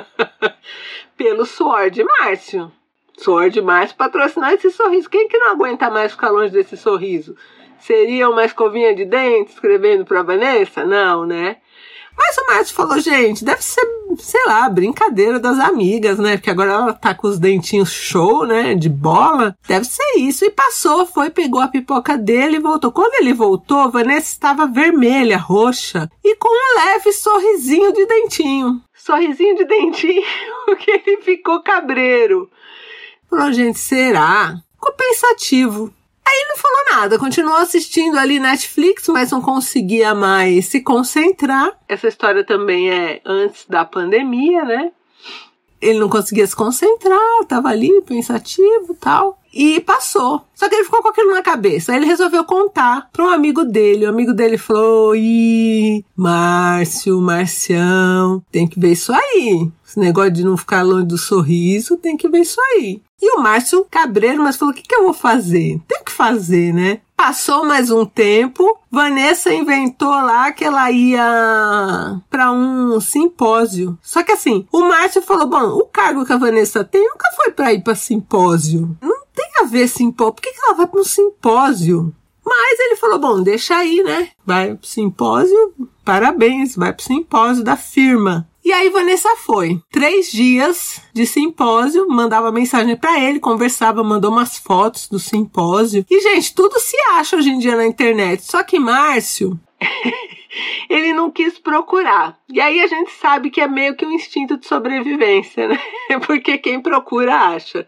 pelo 1.18 1.46
suor 1.46 1.89
de 1.89 2.04
Márcio. 2.04 2.72
Suor 3.18 3.50
de 3.50 3.62
Márcio 3.62 3.98
patrocinar 3.98 4.54
esse 4.54 4.70
sorriso. 4.70 5.10
Quem 5.10 5.27
que 5.27 5.39
não 5.39 5.51
aguenta 5.51 5.89
mais 5.89 6.12
ficar 6.12 6.30
longe 6.30 6.51
desse 6.51 6.77
sorriso? 6.77 7.36
Seria 7.86 8.27
uma 8.30 8.44
escovinha 8.44 8.96
de 8.96 9.06
dente 9.06 9.51
escrevendo 9.51 10.06
para 10.06 10.24
Vanessa? 10.24 10.84
Não, 10.84 11.24
né? 11.24 11.58
Mas 12.18 12.38
o 12.38 12.46
Márcio 12.48 12.75
falou, 12.75 12.98
gente, 13.00 13.46
deve 13.46 13.62
ser, 13.62 13.86
sei 14.18 14.44
lá, 14.46 14.68
brincadeira 14.70 15.39
das 15.39 15.60
amigas, 15.60 16.18
né? 16.18 16.38
Porque 16.38 16.50
agora 16.50 16.72
ela 16.72 16.94
tá 16.94 17.13
com 17.13 17.27
os 17.27 17.38
dentinhos 17.38 17.92
show, 17.92 18.44
né? 18.44 18.74
De 18.74 18.89
bola. 18.89 19.56
Deve 19.68 19.86
ser 19.86 20.18
isso. 20.18 20.46
E 20.46 20.50
passou, 20.50 21.06
foi, 21.06 21.30
pegou 21.30 21.62
a 21.62 21.68
pipoca 21.68 22.18
dele 22.18 22.56
e 22.56 22.60
voltou. 22.60 22.92
Quando 22.92 23.22
ele 23.22 23.34
voltou, 23.34 23.92
Vanessa 23.92 24.32
estava 24.32 24.65
vermelha, 24.65 25.38
roxa 25.38 26.10
e 26.24 26.36
com 26.38 26.50
um 26.50 26.80
leve 26.80 27.12
sorrisinho 27.12 27.94
de 27.94 28.06
dentinho. 28.08 28.82
Sorrisinho 28.96 29.58
de 29.58 29.65
dentinho, 29.65 30.24
que 30.80 30.89
ele 30.89 31.22
ficou 31.22 31.62
cabreiro. 31.62 32.50
Falou, 33.30 33.54
gente, 33.54 33.77
será? 33.77 34.56
Ficou 34.74 34.94
pensativo. 34.94 35.94
Aí 36.27 36.46
não 36.50 36.58
falou 36.58 36.86
nada, 36.91 37.20
continuou 37.20 37.58
assistindo 37.58 38.17
ali 38.17 38.39
Netflix, 38.39 39.08
mas 39.10 39.32
não 39.32 39.41
conseguia 39.41 40.15
mais 40.15 40.65
se 40.65 40.82
concentrar. 40.82 41.72
Essa 41.88 42.08
história 42.08 42.44
também 42.44 42.89
é 42.89 43.22
antes 43.24 43.65
da 43.67 43.86
pandemia, 43.86 44.63
né? 44.65 44.91
Ele 45.79 46.00
não 46.00 46.10
conseguia 46.10 46.48
se 46.48 46.55
concentrar, 46.55 47.46
tava 47.48 47.70
ali 47.70 48.01
pensativo 48.01 48.96
tal. 49.00 49.39
E 49.56 49.80
passou. 49.80 50.42
Só 50.54 50.68
que 50.68 50.76
ele 50.76 50.84
ficou 50.84 51.02
com 51.02 51.08
aquilo 51.08 51.32
na 51.32 51.42
cabeça. 51.42 51.92
Aí 51.94 51.98
ele 51.98 52.06
resolveu 52.06 52.44
contar 52.44 53.10
para 53.14 53.24
um 53.24 53.30
amigo 53.30 53.64
dele. 53.64 54.06
O 54.06 54.10
amigo 54.10 54.34
dele 54.34 54.58
falou: 54.58 55.16
Ih, 55.16 56.04
Márcio, 56.16 57.22
Marcião, 57.22 58.44
tem 58.52 58.68
que 58.68 58.78
ver 58.78 58.92
isso 58.92 59.14
aí. 59.14 59.72
Esse 59.88 59.98
negócio 59.98 60.32
de 60.32 60.44
não 60.44 60.58
ficar 60.58 60.82
longe 60.82 61.06
do 61.06 61.18
sorriso, 61.18 61.96
tem 61.96 62.18
que 62.18 62.28
ver 62.28 62.40
isso 62.40 62.60
aí. 62.60 63.02
E 63.22 63.38
o 63.38 63.42
Márcio 63.42 63.86
Cabreiro, 63.90 64.44
mas 64.44 64.58
falou: 64.58 64.74
o 64.74 64.76
que, 64.76 64.84
que 64.84 64.94
eu 64.94 65.04
vou 65.04 65.14
fazer? 65.14 65.80
Tem 65.88 66.04
que 66.04 66.12
fazer, 66.12 66.74
né? 66.74 67.00
Passou 67.16 67.66
mais 67.66 67.90
um 67.90 68.06
tempo, 68.06 68.78
Vanessa 68.92 69.54
inventou 69.54 70.10
lá 70.10 70.52
que 70.52 70.66
ela 70.66 70.92
ia 70.92 72.22
para 72.30 72.52
um 72.52 73.00
simpósio. 73.00 73.98
Só 74.02 74.22
que 74.22 74.34
assim, 74.34 74.68
o 74.72 74.82
Márcio 74.82 75.22
falou: 75.22 75.48
bom, 75.48 75.64
o 75.78 75.86
cargo 75.86 76.26
que 76.26 76.34
a 76.34 76.38
Vanessa 76.38 76.84
tem 76.84 77.02
nunca 77.02 77.30
foi 77.36 77.52
para 77.52 77.74
ir 77.74 77.82
para 77.82 77.96
simpósio. 77.96 78.98
Não 79.02 79.25
tem 79.36 79.50
a 79.60 79.63
ver 79.65 79.88
simpósio. 79.88 80.34
Por 80.34 80.42
que, 80.42 80.51
que 80.51 80.60
ela 80.65 80.75
vai 80.75 80.88
para 80.88 81.00
um 81.00 81.04
simpósio? 81.04 82.13
Mas 82.46 82.80
ele 82.80 82.96
falou: 82.96 83.20
bom, 83.20 83.42
deixa 83.42 83.75
aí, 83.75 84.04
né? 84.04 84.30
Vai 84.46 84.75
pro 84.75 84.88
simpósio, 84.88 85.74
parabéns, 86.04 86.75
vai 86.75 86.94
pro 86.94 87.04
simpósio 87.04 87.63
da 87.63 87.75
firma. 87.75 88.48
E 88.63 88.72
aí 88.72 88.89
Vanessa 88.89 89.30
foi. 89.38 89.80
Três 89.92 90.32
dias 90.32 91.00
de 91.13 91.25
simpósio, 91.27 92.08
mandava 92.08 92.51
mensagem 92.51 92.98
para 92.98 93.20
ele, 93.20 93.39
conversava, 93.39 94.04
mandou 94.04 94.32
umas 94.32 94.58
fotos 94.58 95.08
do 95.08 95.20
simpósio. 95.20 96.04
E, 96.10 96.20
gente, 96.20 96.56
tudo 96.56 96.80
se 96.80 96.98
acha 97.12 97.36
hoje 97.36 97.50
em 97.50 97.60
dia 97.60 97.75
na 97.75 97.86
internet. 97.86 98.44
Só 98.44 98.63
que 98.63 98.80
Márcio. 98.80 99.60
ele 100.89 101.13
não 101.13 101.30
quis 101.30 101.60
procurar. 101.60 102.38
E 102.50 102.60
aí 102.60 102.82
a 102.82 102.88
gente 102.88 103.12
sabe 103.12 103.51
que 103.51 103.62
é 103.62 103.68
meio 103.68 103.96
que 103.96 104.06
um 104.06 104.12
instinto 104.12 104.58
de 104.58 104.68
sobrevivência, 104.68 105.68
né? 105.68 105.80
Porque 106.25 106.58
quem 106.58 106.82
procura 106.82 107.36
acha. 107.36 107.88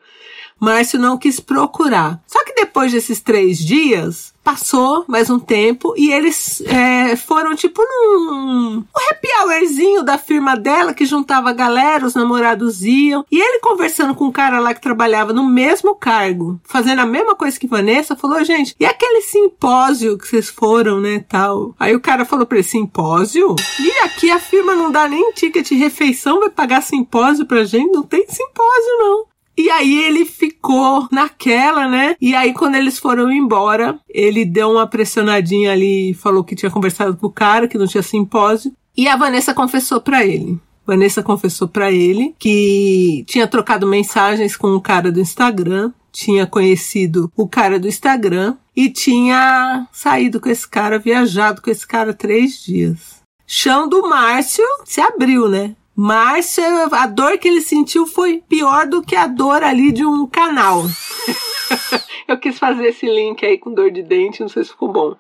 Márcio 0.60 1.00
não 1.00 1.18
quis 1.18 1.40
procurar. 1.40 2.22
Só 2.28 2.44
que 2.44 2.54
depois 2.54 2.92
desses 2.92 3.20
três 3.20 3.58
dias, 3.58 4.34
passou 4.48 5.04
mais 5.10 5.30
um 5.30 5.38
tempo 5.38 5.94
e 5.98 6.10
eles 6.10 6.62
é, 6.62 7.18
foram 7.18 7.54
tipo 7.54 7.82
num 7.82 8.78
um 8.78 8.84
happy 9.10 9.28
hourzinho 9.42 10.04
da 10.04 10.18
firma 10.18 10.56
dela 10.56 10.94
que 10.94 11.06
juntava 11.06 11.50
a 11.50 11.54
galera, 11.54 12.06
os 12.06 12.16
namorados 12.16 12.82
iam. 12.82 13.26
E 13.30 13.38
ele 13.38 13.60
conversando 13.60 14.16
com 14.16 14.24
um 14.24 14.32
cara 14.32 14.62
lá 14.62 14.74
que 14.74 14.80
trabalhava 14.80 15.34
no 15.34 15.44
mesmo 15.44 15.94
cargo, 15.96 16.62
fazendo 16.64 17.00
a 17.00 17.06
mesma 17.06 17.36
coisa 17.36 17.60
que 17.60 17.68
Vanessa, 17.68 18.16
falou: 18.16 18.42
gente, 18.46 18.74
e 18.80 18.86
aquele 18.86 19.20
simpósio 19.20 20.18
que 20.18 20.26
vocês 20.26 20.48
foram, 20.48 21.02
né? 21.02 21.26
Tal. 21.28 21.76
Aí 21.78 21.94
o 21.94 22.00
cara 22.00 22.24
falou 22.24 22.46
pra 22.46 22.58
ele: 22.58 22.64
simpósio? 22.64 23.54
E 23.82 23.92
aqui 24.06 24.32
a 24.32 24.40
firma 24.40 24.76
não 24.76 24.90
dá 24.90 25.10
nem 25.10 25.34
ticket 25.34 25.68
de 25.68 25.76
refeição, 25.76 26.40
vai 26.40 26.50
pagar 26.50 26.82
simpósio 26.82 27.46
pra 27.46 27.66
gente? 27.66 27.92
Não 27.92 28.04
tem 28.04 28.26
simpósio, 28.30 28.98
não. 28.98 29.26
E 29.58 29.70
aí 29.70 30.04
ele 30.04 30.24
ficou 30.24 31.08
naquela, 31.12 31.88
né? 31.88 32.16
E 32.22 32.36
aí 32.36 32.54
quando 32.54 32.76
eles 32.76 33.00
foram 33.00 33.32
embora, 33.32 34.00
ele 34.08 34.46
deu 34.46 34.72
uma 34.72 34.86
pressionadinha 34.86 35.72
ali, 35.72 36.14
falou 36.14 36.44
que 36.44 36.56
tinha 36.56 36.70
conversado 36.70 37.18
com 37.18 37.28
o 37.28 37.32
cara, 37.32 37.68
que 37.68 37.78
não 37.78 37.88
tinha 37.88 38.04
simpósio. 38.04 38.72
E 38.96 39.08
a 39.08 39.16
Vanessa 39.16 39.54
confessou 39.54 40.00
para 40.00 40.26
ele. 40.26 40.60
Vanessa 40.86 41.22
confessou 41.22 41.68
para 41.68 41.92
ele 41.92 42.34
que 42.40 43.26
tinha 43.28 43.46
trocado 43.46 43.86
mensagens 43.86 44.56
com 44.56 44.70
um 44.70 44.80
cara 44.80 45.12
do 45.12 45.20
Instagram, 45.20 45.92
tinha 46.14 46.48
conhecido 46.48 47.32
o 47.36 47.48
cara 47.48 47.78
do 47.78 47.88
Instagram 47.88 48.56
e 48.76 48.90
tinha 48.90 49.88
saído 49.92 50.40
com 50.40 50.50
esse 50.50 50.68
cara, 50.68 50.98
viajado 50.98 51.62
com 51.62 51.70
esse 51.70 51.86
cara 51.86 52.14
três 52.14 52.64
dias. 52.64 53.18
Chão 53.46 53.88
do 53.88 54.08
Márcio 54.08 54.66
se 54.86 55.02
abriu, 55.02 55.48
né? 55.48 55.76
Mas 56.00 56.56
a 56.92 57.08
dor 57.08 57.40
que 57.40 57.48
ele 57.48 57.60
sentiu 57.60 58.06
foi 58.06 58.44
pior 58.48 58.86
do 58.86 59.02
que 59.02 59.16
a 59.16 59.26
dor 59.26 59.64
ali 59.64 59.92
de 59.92 60.06
um 60.06 60.28
canal. 60.28 60.84
Eu 62.28 62.38
quis 62.38 62.60
fazer 62.60 62.90
esse 62.90 63.08
link 63.08 63.44
aí 63.44 63.58
com 63.58 63.74
dor 63.74 63.90
de 63.90 64.04
dente, 64.04 64.42
não 64.42 64.48
sei 64.48 64.64
se 64.64 64.70
ficou 64.70 64.92
bom. 64.92 65.16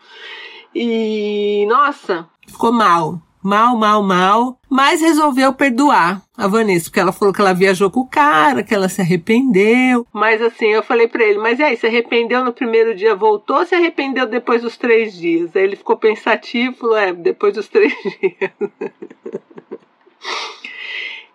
E 0.76 1.66
nossa, 1.68 2.30
ficou 2.48 2.72
mal. 2.72 3.20
Mal, 3.44 3.76
mal, 3.76 4.04
mal. 4.04 4.60
Mas 4.70 5.02
resolveu 5.02 5.54
perdoar 5.54 6.22
a 6.38 6.48
Vanessa, 6.48 6.86
porque 6.86 7.00
ela 7.00 7.12
falou 7.12 7.34
que 7.34 7.42
ela 7.42 7.54
viajou 7.54 7.90
com 7.90 8.02
o 8.02 8.08
cara, 8.08 8.62
que 8.62 8.76
ela 8.76 8.90
se 8.90 9.02
arrependeu. 9.02 10.06
Mas 10.12 10.42
assim, 10.42 10.68
eu 10.68 10.84
falei 10.84 11.08
para 11.08 11.24
ele, 11.24 11.40
mas 11.40 11.58
e 11.58 11.64
aí, 11.64 11.78
se 11.78 11.88
arrependeu 11.88 12.44
no 12.44 12.52
primeiro 12.54 12.94
dia, 12.94 13.16
voltou, 13.16 13.66
se 13.66 13.74
arrependeu 13.74 14.28
depois 14.28 14.62
dos 14.62 14.78
três 14.78 15.16
dias? 15.16 15.56
Aí 15.56 15.64
ele 15.64 15.76
ficou 15.76 15.98
pensativo, 15.98 16.76
falou, 16.76 16.98
é, 16.98 17.14
depois 17.14 17.54
dos 17.54 17.68
três 17.68 17.94
dias. 18.20 18.52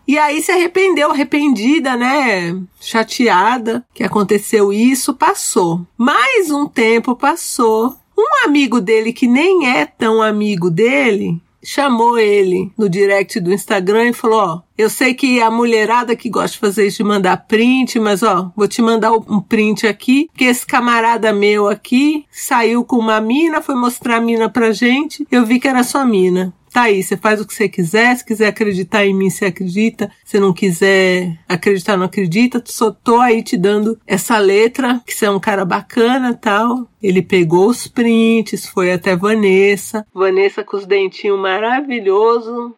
E 0.06 0.18
aí 0.18 0.42
se 0.42 0.50
arrependeu, 0.50 1.10
arrependida, 1.10 1.96
né? 1.96 2.56
Chateada 2.80 3.84
que 3.94 4.02
aconteceu 4.02 4.72
isso, 4.72 5.14
passou. 5.14 5.86
Mais 5.96 6.50
um 6.50 6.66
tempo 6.66 7.14
passou. 7.14 7.96
Um 8.16 8.46
amigo 8.46 8.80
dele 8.80 9.12
que 9.12 9.26
nem 9.26 9.68
é 9.68 9.86
tão 9.86 10.20
amigo 10.20 10.70
dele 10.70 11.40
chamou 11.64 12.18
ele 12.18 12.72
no 12.76 12.88
direct 12.88 13.38
do 13.38 13.52
Instagram 13.52 14.08
e 14.08 14.12
falou: 14.12 14.40
Ó, 14.40 14.60
eu 14.76 14.90
sei 14.90 15.14
que 15.14 15.40
a 15.40 15.50
mulherada 15.50 16.16
que 16.16 16.28
gosta 16.28 16.52
de 16.52 16.58
fazer 16.58 16.86
isso 16.86 16.98
de 16.98 17.04
mandar 17.04 17.46
print, 17.46 17.98
mas 18.00 18.22
ó, 18.22 18.50
vou 18.56 18.66
te 18.66 18.82
mandar 18.82 19.12
um 19.12 19.40
print 19.40 19.86
aqui, 19.86 20.28
que 20.36 20.44
esse 20.44 20.66
camarada 20.66 21.32
meu 21.32 21.68
aqui 21.68 22.26
saiu 22.30 22.84
com 22.84 22.96
uma 22.96 23.20
mina, 23.20 23.62
foi 23.62 23.74
mostrar 23.74 24.16
a 24.16 24.20
mina 24.20 24.48
pra 24.48 24.72
gente, 24.72 25.26
eu 25.30 25.46
vi 25.46 25.60
que 25.60 25.68
era 25.68 25.84
sua 25.84 26.04
mina. 26.04 26.52
Tá 26.72 26.82
aí, 26.82 27.02
você 27.02 27.18
faz 27.18 27.38
o 27.38 27.46
que 27.46 27.54
você 27.54 27.68
quiser, 27.68 28.16
se 28.16 28.24
quiser 28.24 28.48
acreditar 28.48 29.04
em 29.04 29.12
mim, 29.12 29.28
você 29.28 29.44
acredita, 29.44 30.10
se 30.24 30.40
não 30.40 30.54
quiser 30.54 31.38
acreditar, 31.46 31.98
não 31.98 32.06
acredita, 32.06 32.62
só 32.64 32.90
tô 32.90 33.20
aí 33.20 33.42
te 33.42 33.58
dando 33.58 33.98
essa 34.06 34.38
letra, 34.38 35.02
que 35.06 35.14
você 35.14 35.26
é 35.26 35.30
um 35.30 35.38
cara 35.38 35.66
bacana 35.66 36.32
tal. 36.32 36.88
Ele 37.02 37.20
pegou 37.20 37.68
os 37.68 37.86
prints, 37.86 38.66
foi 38.66 38.90
até 38.90 39.14
Vanessa, 39.14 40.06
Vanessa 40.14 40.64
com 40.64 40.78
os 40.78 40.86
dentinhos 40.86 41.38
maravilhosos, 41.38 42.72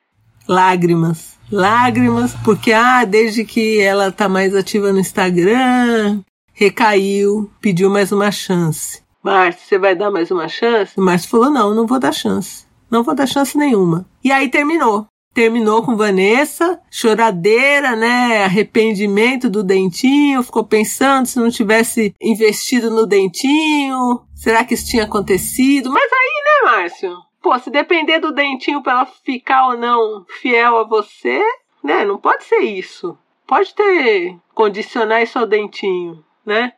lágrimas, 0.48 1.38
lágrimas, 1.48 2.34
porque 2.44 2.72
ah, 2.72 3.04
desde 3.04 3.44
que 3.44 3.80
ela 3.80 4.10
tá 4.10 4.28
mais 4.28 4.56
ativa 4.56 4.92
no 4.92 4.98
Instagram, 4.98 6.20
recaiu, 6.52 7.48
pediu 7.60 7.88
mais 7.88 8.10
uma 8.10 8.32
chance. 8.32 9.04
Márcio, 9.22 9.66
você 9.66 9.78
vai 9.78 9.94
dar 9.94 10.10
mais 10.10 10.30
uma 10.32 10.48
chance? 10.48 10.98
Márcio 10.98 11.30
falou: 11.30 11.48
não, 11.48 11.74
não 11.74 11.86
vou 11.86 11.98
dar 11.98 12.12
chance. 12.12 12.63
Não 12.94 13.02
vou 13.02 13.12
dar 13.12 13.26
chance 13.26 13.58
nenhuma. 13.58 14.08
E 14.22 14.30
aí 14.30 14.48
terminou. 14.48 15.08
Terminou 15.34 15.82
com 15.82 15.96
Vanessa, 15.96 16.80
choradeira, 16.88 17.96
né? 17.96 18.44
Arrependimento 18.44 19.50
do 19.50 19.64
dentinho, 19.64 20.44
ficou 20.44 20.62
pensando 20.62 21.26
se 21.26 21.40
não 21.40 21.50
tivesse 21.50 22.14
investido 22.22 22.92
no 22.92 23.04
dentinho, 23.04 24.22
será 24.32 24.64
que 24.64 24.74
isso 24.74 24.86
tinha 24.86 25.02
acontecido? 25.02 25.90
Mas 25.90 26.08
aí, 26.12 26.44
né, 26.44 26.70
Márcio? 26.70 27.16
Pô, 27.42 27.58
se 27.58 27.68
depender 27.68 28.20
do 28.20 28.30
dentinho 28.30 28.80
para 28.80 28.92
ela 28.92 29.06
ficar 29.06 29.70
ou 29.70 29.76
não 29.76 30.24
fiel 30.40 30.78
a 30.78 30.84
você, 30.84 31.42
né? 31.82 32.04
Não 32.04 32.16
pode 32.16 32.44
ser 32.44 32.60
isso. 32.60 33.18
Pode 33.44 33.74
ter 33.74 34.36
condicionar 34.54 35.20
isso 35.20 35.36
ao 35.36 35.48
dentinho, 35.48 36.24
né? 36.46 36.72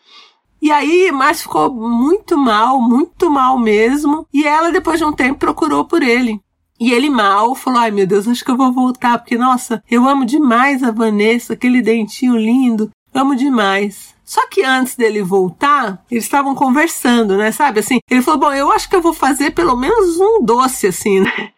E 0.60 0.70
aí, 0.70 1.10
Márcio 1.12 1.44
ficou 1.44 1.72
muito 1.72 2.36
mal, 2.36 2.80
muito 2.80 3.30
mal 3.30 3.58
mesmo. 3.58 4.26
E 4.32 4.46
ela, 4.46 4.72
depois 4.72 4.98
de 4.98 5.04
um 5.04 5.12
tempo, 5.12 5.38
procurou 5.38 5.84
por 5.84 6.02
ele. 6.02 6.40
E 6.78 6.92
ele 6.92 7.08
mal 7.08 7.54
falou: 7.54 7.80
Ai 7.80 7.90
meu 7.90 8.06
Deus, 8.06 8.28
acho 8.28 8.44
que 8.44 8.50
eu 8.50 8.56
vou 8.56 8.72
voltar, 8.72 9.18
porque 9.18 9.38
nossa, 9.38 9.82
eu 9.90 10.06
amo 10.06 10.26
demais 10.26 10.82
a 10.82 10.90
Vanessa, 10.90 11.54
aquele 11.54 11.80
dentinho 11.80 12.36
lindo, 12.36 12.90
amo 13.14 13.34
demais. 13.34 14.14
Só 14.24 14.46
que 14.48 14.64
antes 14.64 14.96
dele 14.96 15.22
voltar, 15.22 16.04
eles 16.10 16.24
estavam 16.24 16.54
conversando, 16.54 17.36
né? 17.36 17.52
Sabe 17.52 17.80
assim? 17.80 17.98
Ele 18.10 18.22
falou: 18.22 18.40
Bom, 18.40 18.52
eu 18.52 18.70
acho 18.72 18.88
que 18.90 18.96
eu 18.96 19.00
vou 19.00 19.14
fazer 19.14 19.52
pelo 19.52 19.76
menos 19.76 20.18
um 20.18 20.44
doce, 20.44 20.88
assim, 20.88 21.20
né? 21.20 21.50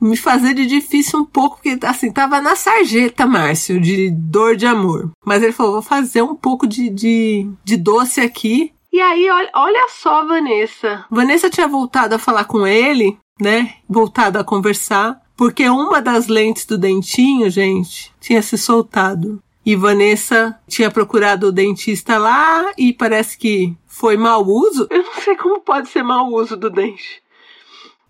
Me 0.00 0.16
fazer 0.16 0.54
de 0.54 0.66
difícil 0.66 1.20
um 1.20 1.24
pouco, 1.24 1.56
porque 1.56 1.78
assim, 1.86 2.12
tava 2.12 2.40
na 2.40 2.54
sarjeta, 2.54 3.26
Márcio, 3.26 3.80
de 3.80 4.10
dor 4.10 4.56
de 4.56 4.66
amor. 4.66 5.10
Mas 5.24 5.42
ele 5.42 5.52
falou: 5.52 5.72
vou 5.72 5.82
fazer 5.82 6.22
um 6.22 6.34
pouco 6.34 6.66
de, 6.66 6.88
de, 6.90 7.50
de 7.64 7.76
doce 7.76 8.20
aqui. 8.20 8.72
E 8.92 9.00
aí, 9.00 9.28
olha, 9.30 9.50
olha 9.54 9.86
só, 9.90 10.24
Vanessa. 10.26 11.04
Vanessa 11.10 11.50
tinha 11.50 11.68
voltado 11.68 12.14
a 12.14 12.18
falar 12.18 12.44
com 12.44 12.66
ele, 12.66 13.18
né? 13.40 13.74
Voltado 13.88 14.38
a 14.38 14.44
conversar, 14.44 15.20
porque 15.36 15.68
uma 15.68 16.00
das 16.00 16.26
lentes 16.26 16.64
do 16.64 16.78
dentinho, 16.78 17.50
gente, 17.50 18.12
tinha 18.20 18.40
se 18.40 18.56
soltado. 18.56 19.42
E 19.64 19.76
Vanessa 19.76 20.58
tinha 20.66 20.90
procurado 20.90 21.48
o 21.48 21.52
dentista 21.52 22.16
lá 22.16 22.72
e 22.78 22.90
parece 22.90 23.36
que 23.36 23.76
foi 23.86 24.16
mau 24.16 24.42
uso. 24.42 24.86
Eu 24.88 25.02
não 25.02 25.14
sei 25.16 25.36
como 25.36 25.60
pode 25.60 25.88
ser 25.88 26.02
mau 26.02 26.32
uso 26.32 26.56
do 26.56 26.70
dente 26.70 27.22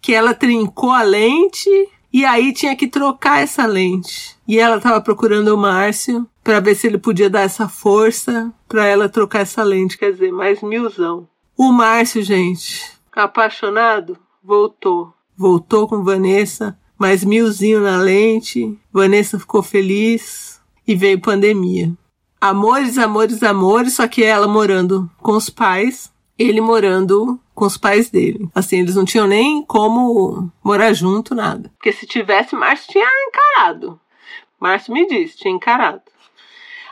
que 0.00 0.14
ela 0.14 0.34
trincou 0.34 0.90
a 0.90 1.02
lente 1.02 1.70
e 2.12 2.24
aí 2.24 2.52
tinha 2.52 2.74
que 2.74 2.88
trocar 2.88 3.42
essa 3.42 3.66
lente. 3.66 4.36
E 4.46 4.58
ela 4.58 4.76
estava 4.76 5.00
procurando 5.00 5.54
o 5.54 5.58
Márcio 5.58 6.26
para 6.42 6.60
ver 6.60 6.74
se 6.74 6.86
ele 6.86 6.98
podia 6.98 7.28
dar 7.28 7.42
essa 7.42 7.68
força 7.68 8.52
para 8.66 8.86
ela 8.86 9.08
trocar 9.08 9.40
essa 9.40 9.62
lente, 9.62 9.98
quer 9.98 10.12
dizer, 10.12 10.32
mais 10.32 10.62
milzão. 10.62 11.28
O 11.56 11.72
Márcio, 11.72 12.22
gente, 12.22 12.90
apaixonado, 13.12 14.16
voltou. 14.42 15.12
Voltou 15.36 15.86
com 15.86 16.02
Vanessa, 16.02 16.78
mais 16.98 17.24
milzinho 17.24 17.80
na 17.80 17.98
lente. 17.98 18.78
Vanessa 18.92 19.38
ficou 19.38 19.62
feliz 19.62 20.60
e 20.86 20.94
veio 20.94 21.20
pandemia. 21.20 21.92
Amores, 22.40 22.96
amores, 22.98 23.42
amores, 23.42 23.94
só 23.94 24.06
que 24.06 24.22
ela 24.22 24.48
morando 24.48 25.10
com 25.18 25.32
os 25.32 25.50
pais, 25.50 26.12
ele 26.38 26.60
morando 26.60 27.38
com 27.58 27.66
os 27.66 27.76
pais 27.76 28.08
dele. 28.08 28.48
Assim, 28.54 28.78
eles 28.78 28.94
não 28.94 29.04
tinham 29.04 29.26
nem 29.26 29.64
como 29.64 30.50
morar 30.62 30.92
junto, 30.92 31.34
nada. 31.34 31.70
Porque 31.76 31.92
se 31.92 32.06
tivesse, 32.06 32.54
Márcio 32.54 32.92
tinha 32.92 33.08
encarado. 33.28 34.00
Márcio 34.60 34.94
me 34.94 35.06
disse, 35.08 35.36
tinha 35.36 35.52
encarado. 35.52 36.00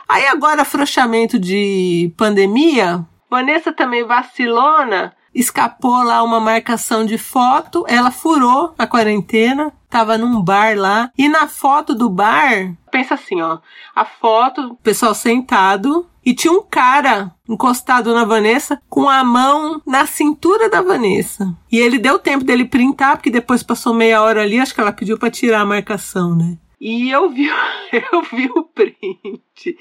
Aí 0.09 0.27
agora, 0.27 0.61
afrouxamento 0.63 1.39
de 1.39 2.13
pandemia, 2.17 3.05
Vanessa 3.29 3.73
também 3.73 4.05
vacilona, 4.05 5.13
escapou 5.33 6.03
lá 6.03 6.23
uma 6.23 6.39
marcação 6.39 7.05
de 7.05 7.17
foto, 7.17 7.85
ela 7.87 8.11
furou 8.11 8.73
a 8.77 8.87
quarentena, 8.87 9.71
tava 9.89 10.17
num 10.17 10.41
bar 10.41 10.77
lá, 10.77 11.11
e 11.17 11.29
na 11.29 11.47
foto 11.47 11.93
do 11.93 12.09
bar, 12.09 12.75
pensa 12.91 13.13
assim, 13.13 13.41
ó, 13.41 13.59
a 13.95 14.05
foto, 14.05 14.77
pessoal 14.83 15.13
sentado, 15.13 16.07
e 16.25 16.33
tinha 16.33 16.51
um 16.51 16.61
cara 16.61 17.33
encostado 17.47 18.13
na 18.13 18.25
Vanessa 18.25 18.81
com 18.89 19.07
a 19.07 19.23
mão 19.23 19.81
na 19.85 20.05
cintura 20.05 20.69
da 20.69 20.81
Vanessa. 20.81 21.55
E 21.71 21.77
ele 21.77 21.97
deu 21.97 22.19
tempo 22.19 22.43
dele 22.43 22.65
printar, 22.65 23.15
porque 23.15 23.29
depois 23.29 23.63
passou 23.63 23.93
meia 23.93 24.21
hora 24.21 24.41
ali, 24.41 24.59
acho 24.59 24.75
que 24.75 24.81
ela 24.81 24.91
pediu 24.91 25.17
para 25.17 25.31
tirar 25.31 25.61
a 25.61 25.65
marcação, 25.65 26.35
né? 26.35 26.57
E 26.81 27.09
eu 27.09 27.29
vi, 27.29 27.47
eu 28.11 28.21
vi 28.23 28.49
o 28.53 28.63
print. 28.63 29.77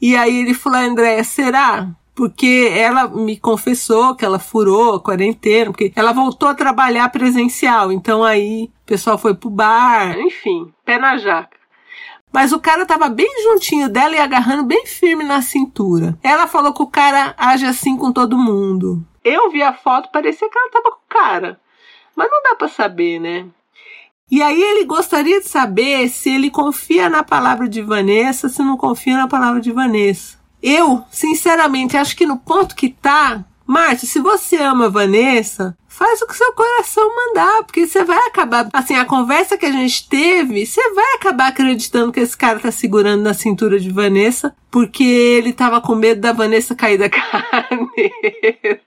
E 0.00 0.16
aí 0.16 0.40
ele 0.40 0.54
falou, 0.54 0.80
Andréia, 0.80 1.22
será? 1.22 1.88
Porque 2.14 2.70
ela 2.74 3.08
me 3.08 3.38
confessou 3.38 4.14
que 4.14 4.24
ela 4.24 4.38
furou 4.38 4.94
a 4.94 5.00
quarentena, 5.00 5.70
porque 5.70 5.92
ela 5.94 6.12
voltou 6.12 6.48
a 6.48 6.54
trabalhar 6.54 7.08
presencial. 7.10 7.90
Então 7.92 8.22
aí 8.22 8.70
o 8.82 8.86
pessoal 8.86 9.16
foi 9.16 9.34
pro 9.34 9.48
bar, 9.48 10.18
enfim, 10.18 10.72
pé 10.84 10.98
na 10.98 11.16
jaca. 11.16 11.60
Mas 12.32 12.52
o 12.52 12.60
cara 12.60 12.86
tava 12.86 13.08
bem 13.08 13.28
juntinho 13.42 13.88
dela 13.88 14.14
e 14.14 14.18
agarrando 14.18 14.64
bem 14.64 14.86
firme 14.86 15.24
na 15.24 15.42
cintura. 15.42 16.16
Ela 16.22 16.46
falou 16.46 16.72
que 16.72 16.82
o 16.82 16.86
cara 16.86 17.34
age 17.36 17.66
assim 17.66 17.96
com 17.96 18.12
todo 18.12 18.38
mundo. 18.38 19.04
Eu 19.24 19.50
vi 19.50 19.62
a 19.62 19.72
foto, 19.72 20.10
parecia 20.12 20.48
que 20.48 20.58
ela 20.58 20.70
tava 20.70 20.90
com 20.92 20.98
o 20.98 21.08
cara. 21.08 21.60
Mas 22.14 22.30
não 22.30 22.42
dá 22.42 22.54
para 22.54 22.68
saber, 22.68 23.18
né? 23.18 23.46
E 24.30 24.40
aí 24.42 24.62
ele 24.62 24.84
gostaria 24.84 25.40
de 25.40 25.48
saber 25.48 26.08
se 26.08 26.32
ele 26.32 26.50
confia 26.50 27.08
na 27.08 27.24
palavra 27.24 27.68
de 27.68 27.82
Vanessa, 27.82 28.48
se 28.48 28.62
não 28.62 28.76
confia 28.76 29.16
na 29.16 29.26
palavra 29.26 29.60
de 29.60 29.72
Vanessa. 29.72 30.38
Eu, 30.62 31.04
sinceramente, 31.10 31.96
acho 31.96 32.16
que 32.16 32.26
no 32.26 32.38
ponto 32.38 32.74
que 32.74 32.90
tá, 32.90 33.44
Márcio, 33.66 34.06
se 34.06 34.20
você 34.20 34.56
ama 34.56 34.90
Vanessa, 34.90 35.76
faz 35.86 36.20
o 36.22 36.26
que 36.26 36.34
seu 36.34 36.52
coração 36.54 37.14
mandar, 37.14 37.62
porque 37.64 37.86
você 37.86 38.02
vai 38.02 38.18
acabar, 38.26 38.68
assim, 38.72 38.94
a 38.94 39.04
conversa 39.04 39.56
que 39.58 39.66
a 39.66 39.70
gente 39.70 40.08
teve, 40.08 40.66
você 40.66 40.92
vai 40.92 41.14
acabar 41.14 41.48
acreditando 41.48 42.10
que 42.10 42.20
esse 42.20 42.36
cara 42.36 42.58
tá 42.58 42.72
segurando 42.72 43.22
na 43.22 43.34
cintura 43.34 43.78
de 43.78 43.90
Vanessa, 43.90 44.56
porque 44.70 45.04
ele 45.04 45.52
tava 45.52 45.80
com 45.80 45.94
medo 45.94 46.20
da 46.20 46.32
Vanessa 46.32 46.74
cair 46.74 46.98
da 46.98 47.08
cadeira. 47.10 48.80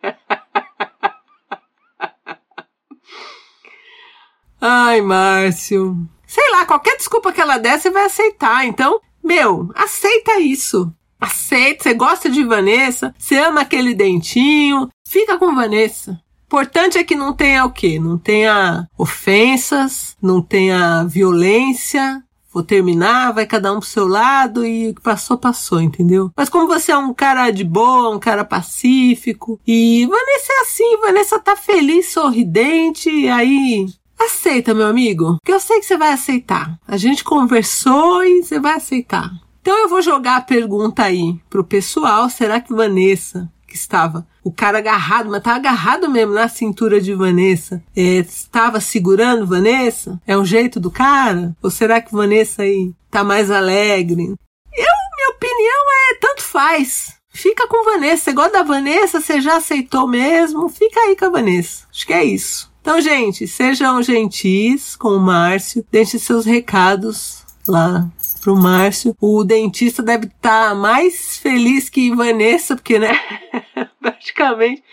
Ai, 4.60 5.02
Márcio. 5.02 5.98
Sei 6.26 6.50
lá, 6.52 6.66
qualquer 6.66 6.98
desculpa 6.98 7.32
que 7.32 7.40
ela 7.40 7.58
der, 7.58 7.80
você 7.80 7.92
vai 7.92 8.06
aceitar. 8.06 8.66
Então, 8.66 9.00
meu, 9.24 9.70
aceita 9.76 10.40
isso. 10.40 10.92
Aceita, 11.24 11.84
você 11.84 11.94
gosta 11.94 12.30
de 12.30 12.44
Vanessa, 12.44 13.14
você 13.18 13.38
ama 13.38 13.62
aquele 13.62 13.94
dentinho, 13.94 14.90
fica 15.08 15.38
com 15.38 15.56
Vanessa 15.56 16.22
importante 16.54 17.00
é 17.00 17.04
que 17.04 17.16
não 17.16 17.34
tenha 17.34 17.66
o 17.66 17.72
quê? 17.72 18.00
Não 18.00 18.16
tenha 18.16 18.88
ofensas, 18.96 20.16
não 20.22 20.40
tenha 20.40 21.04
violência. 21.04 22.24
Vou 22.54 22.62
terminar, 22.62 23.34
vai 23.34 23.48
cada 23.48 23.74
um 23.74 23.80
pro 23.80 23.90
seu 23.90 24.08
lado 24.08 24.64
e 24.64 24.92
o 24.92 24.94
que 24.94 25.02
passou, 25.02 25.36
passou, 25.36 25.82
entendeu? 25.82 26.30
Mas 26.38 26.50
como 26.50 26.68
você 26.68 26.92
é 26.92 26.98
um 26.98 27.12
cara 27.12 27.50
de 27.50 27.64
boa, 27.64 28.16
um 28.16 28.20
cara 28.20 28.46
pacífico, 28.46 29.60
e 29.66 30.06
Vanessa 30.06 30.54
é 30.54 30.62
assim, 30.62 30.98
Vanessa 31.02 31.40
tá 31.40 31.56
feliz, 31.56 32.14
sorridente, 32.14 33.10
aí 33.28 33.88
aceita, 34.20 34.76
meu 34.76 34.86
amigo, 34.86 35.40
que 35.44 35.52
eu 35.52 35.60
sei 35.60 35.80
que 35.80 35.88
você 35.88 35.98
vai 35.98 36.12
aceitar. 36.12 36.78
A 36.88 36.96
gente 36.96 37.24
conversou 37.24 38.24
e 38.24 38.44
você 38.44 38.60
vai 38.60 38.76
aceitar. 38.76 39.32
Então 39.64 39.80
eu 39.80 39.88
vou 39.88 40.02
jogar 40.02 40.36
a 40.36 40.42
pergunta 40.42 41.04
aí 41.04 41.40
pro 41.50 41.64
pessoal, 41.64 42.30
será 42.30 42.60
que 42.60 42.74
Vanessa 42.74 43.50
que 43.66 43.78
estava 43.78 44.28
o 44.44 44.52
cara 44.52 44.78
agarrado, 44.78 45.30
mas 45.30 45.38
estava 45.38 45.56
agarrado 45.56 46.10
mesmo 46.10 46.34
na 46.34 46.50
cintura 46.50 47.00
de 47.00 47.14
Vanessa. 47.16 47.82
É, 47.96 48.18
estava 48.18 48.82
segurando 48.82 49.48
Vanessa? 49.48 50.22
É 50.28 50.38
um 50.38 50.46
jeito 50.46 50.80
do 50.82 50.92
cara? 50.92 51.56
Ou 51.64 51.72
será 51.72 52.00
que 52.00 52.14
Vanessa 52.14 52.62
aí 52.62 52.92
tá 53.10 53.24
mais 53.24 53.50
alegre? 53.50 54.22
Eu, 54.22 54.94
minha 55.16 55.30
opinião 55.32 55.84
é 56.12 56.16
tanto 56.20 56.44
faz. 56.44 57.14
Fica 57.30 57.68
com 57.68 57.86
Vanessa. 57.86 58.26
Você 58.26 58.34
gosta 58.34 58.52
da 58.52 58.64
Vanessa? 58.64 59.20
Você 59.20 59.42
já 59.42 59.56
aceitou 59.56 60.08
mesmo? 60.08 60.68
Fica 60.70 61.00
aí 61.00 61.16
com 61.16 61.26
a 61.26 61.30
Vanessa. 61.30 61.88
Acho 61.90 62.06
que 62.06 62.14
é 62.14 62.24
isso. 62.24 62.70
Então, 62.80 63.00
gente, 63.00 63.48
sejam 63.48 64.04
gentis 64.04 64.96
com 64.96 65.10
o 65.16 65.20
Márcio, 65.20 65.86
deixe 65.90 66.20
seus 66.20 66.46
recados 66.46 67.44
lá 67.66 68.08
pro 68.44 68.56
Márcio. 68.56 69.16
O 69.22 69.44
dentista 69.44 70.04
deve 70.04 70.26
estar 70.26 70.70
tá 70.70 70.76
mais 70.76 71.38
feliz 71.38 71.90
que 71.90 72.14
Vanessa, 72.14 72.76
porque, 72.76 73.00
né, 73.00 73.18
praticamente 74.02 74.84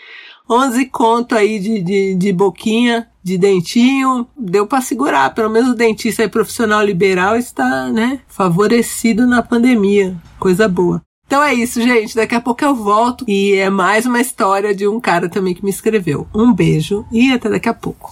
11 0.49 0.85
conto 0.87 1.35
aí 1.35 1.59
de, 1.59 1.81
de, 1.81 2.15
de 2.15 2.33
boquinha, 2.33 3.07
de 3.23 3.37
dentinho, 3.37 4.27
deu 4.37 4.65
para 4.65 4.81
segurar. 4.81 5.33
Pelo 5.33 5.49
menos 5.49 5.71
o 5.71 5.75
dentista 5.75 6.23
aí 6.23 6.29
profissional 6.29 6.83
liberal 6.83 7.35
está, 7.35 7.89
né, 7.89 8.19
favorecido 8.27 9.27
na 9.27 9.41
pandemia. 9.41 10.15
Coisa 10.39 10.67
boa. 10.67 11.01
Então 11.25 11.41
é 11.41 11.53
isso, 11.53 11.81
gente. 11.81 12.15
Daqui 12.15 12.35
a 12.35 12.41
pouco 12.41 12.65
eu 12.65 12.75
volto 12.75 13.23
e 13.25 13.53
é 13.53 13.69
mais 13.69 14.05
uma 14.05 14.19
história 14.19 14.75
de 14.75 14.85
um 14.85 14.99
cara 14.99 15.29
também 15.29 15.53
que 15.53 15.63
me 15.63 15.69
escreveu. 15.69 16.27
Um 16.35 16.53
beijo 16.53 17.05
e 17.09 17.31
até 17.31 17.49
daqui 17.49 17.69
a 17.69 17.73
pouco. 17.73 18.11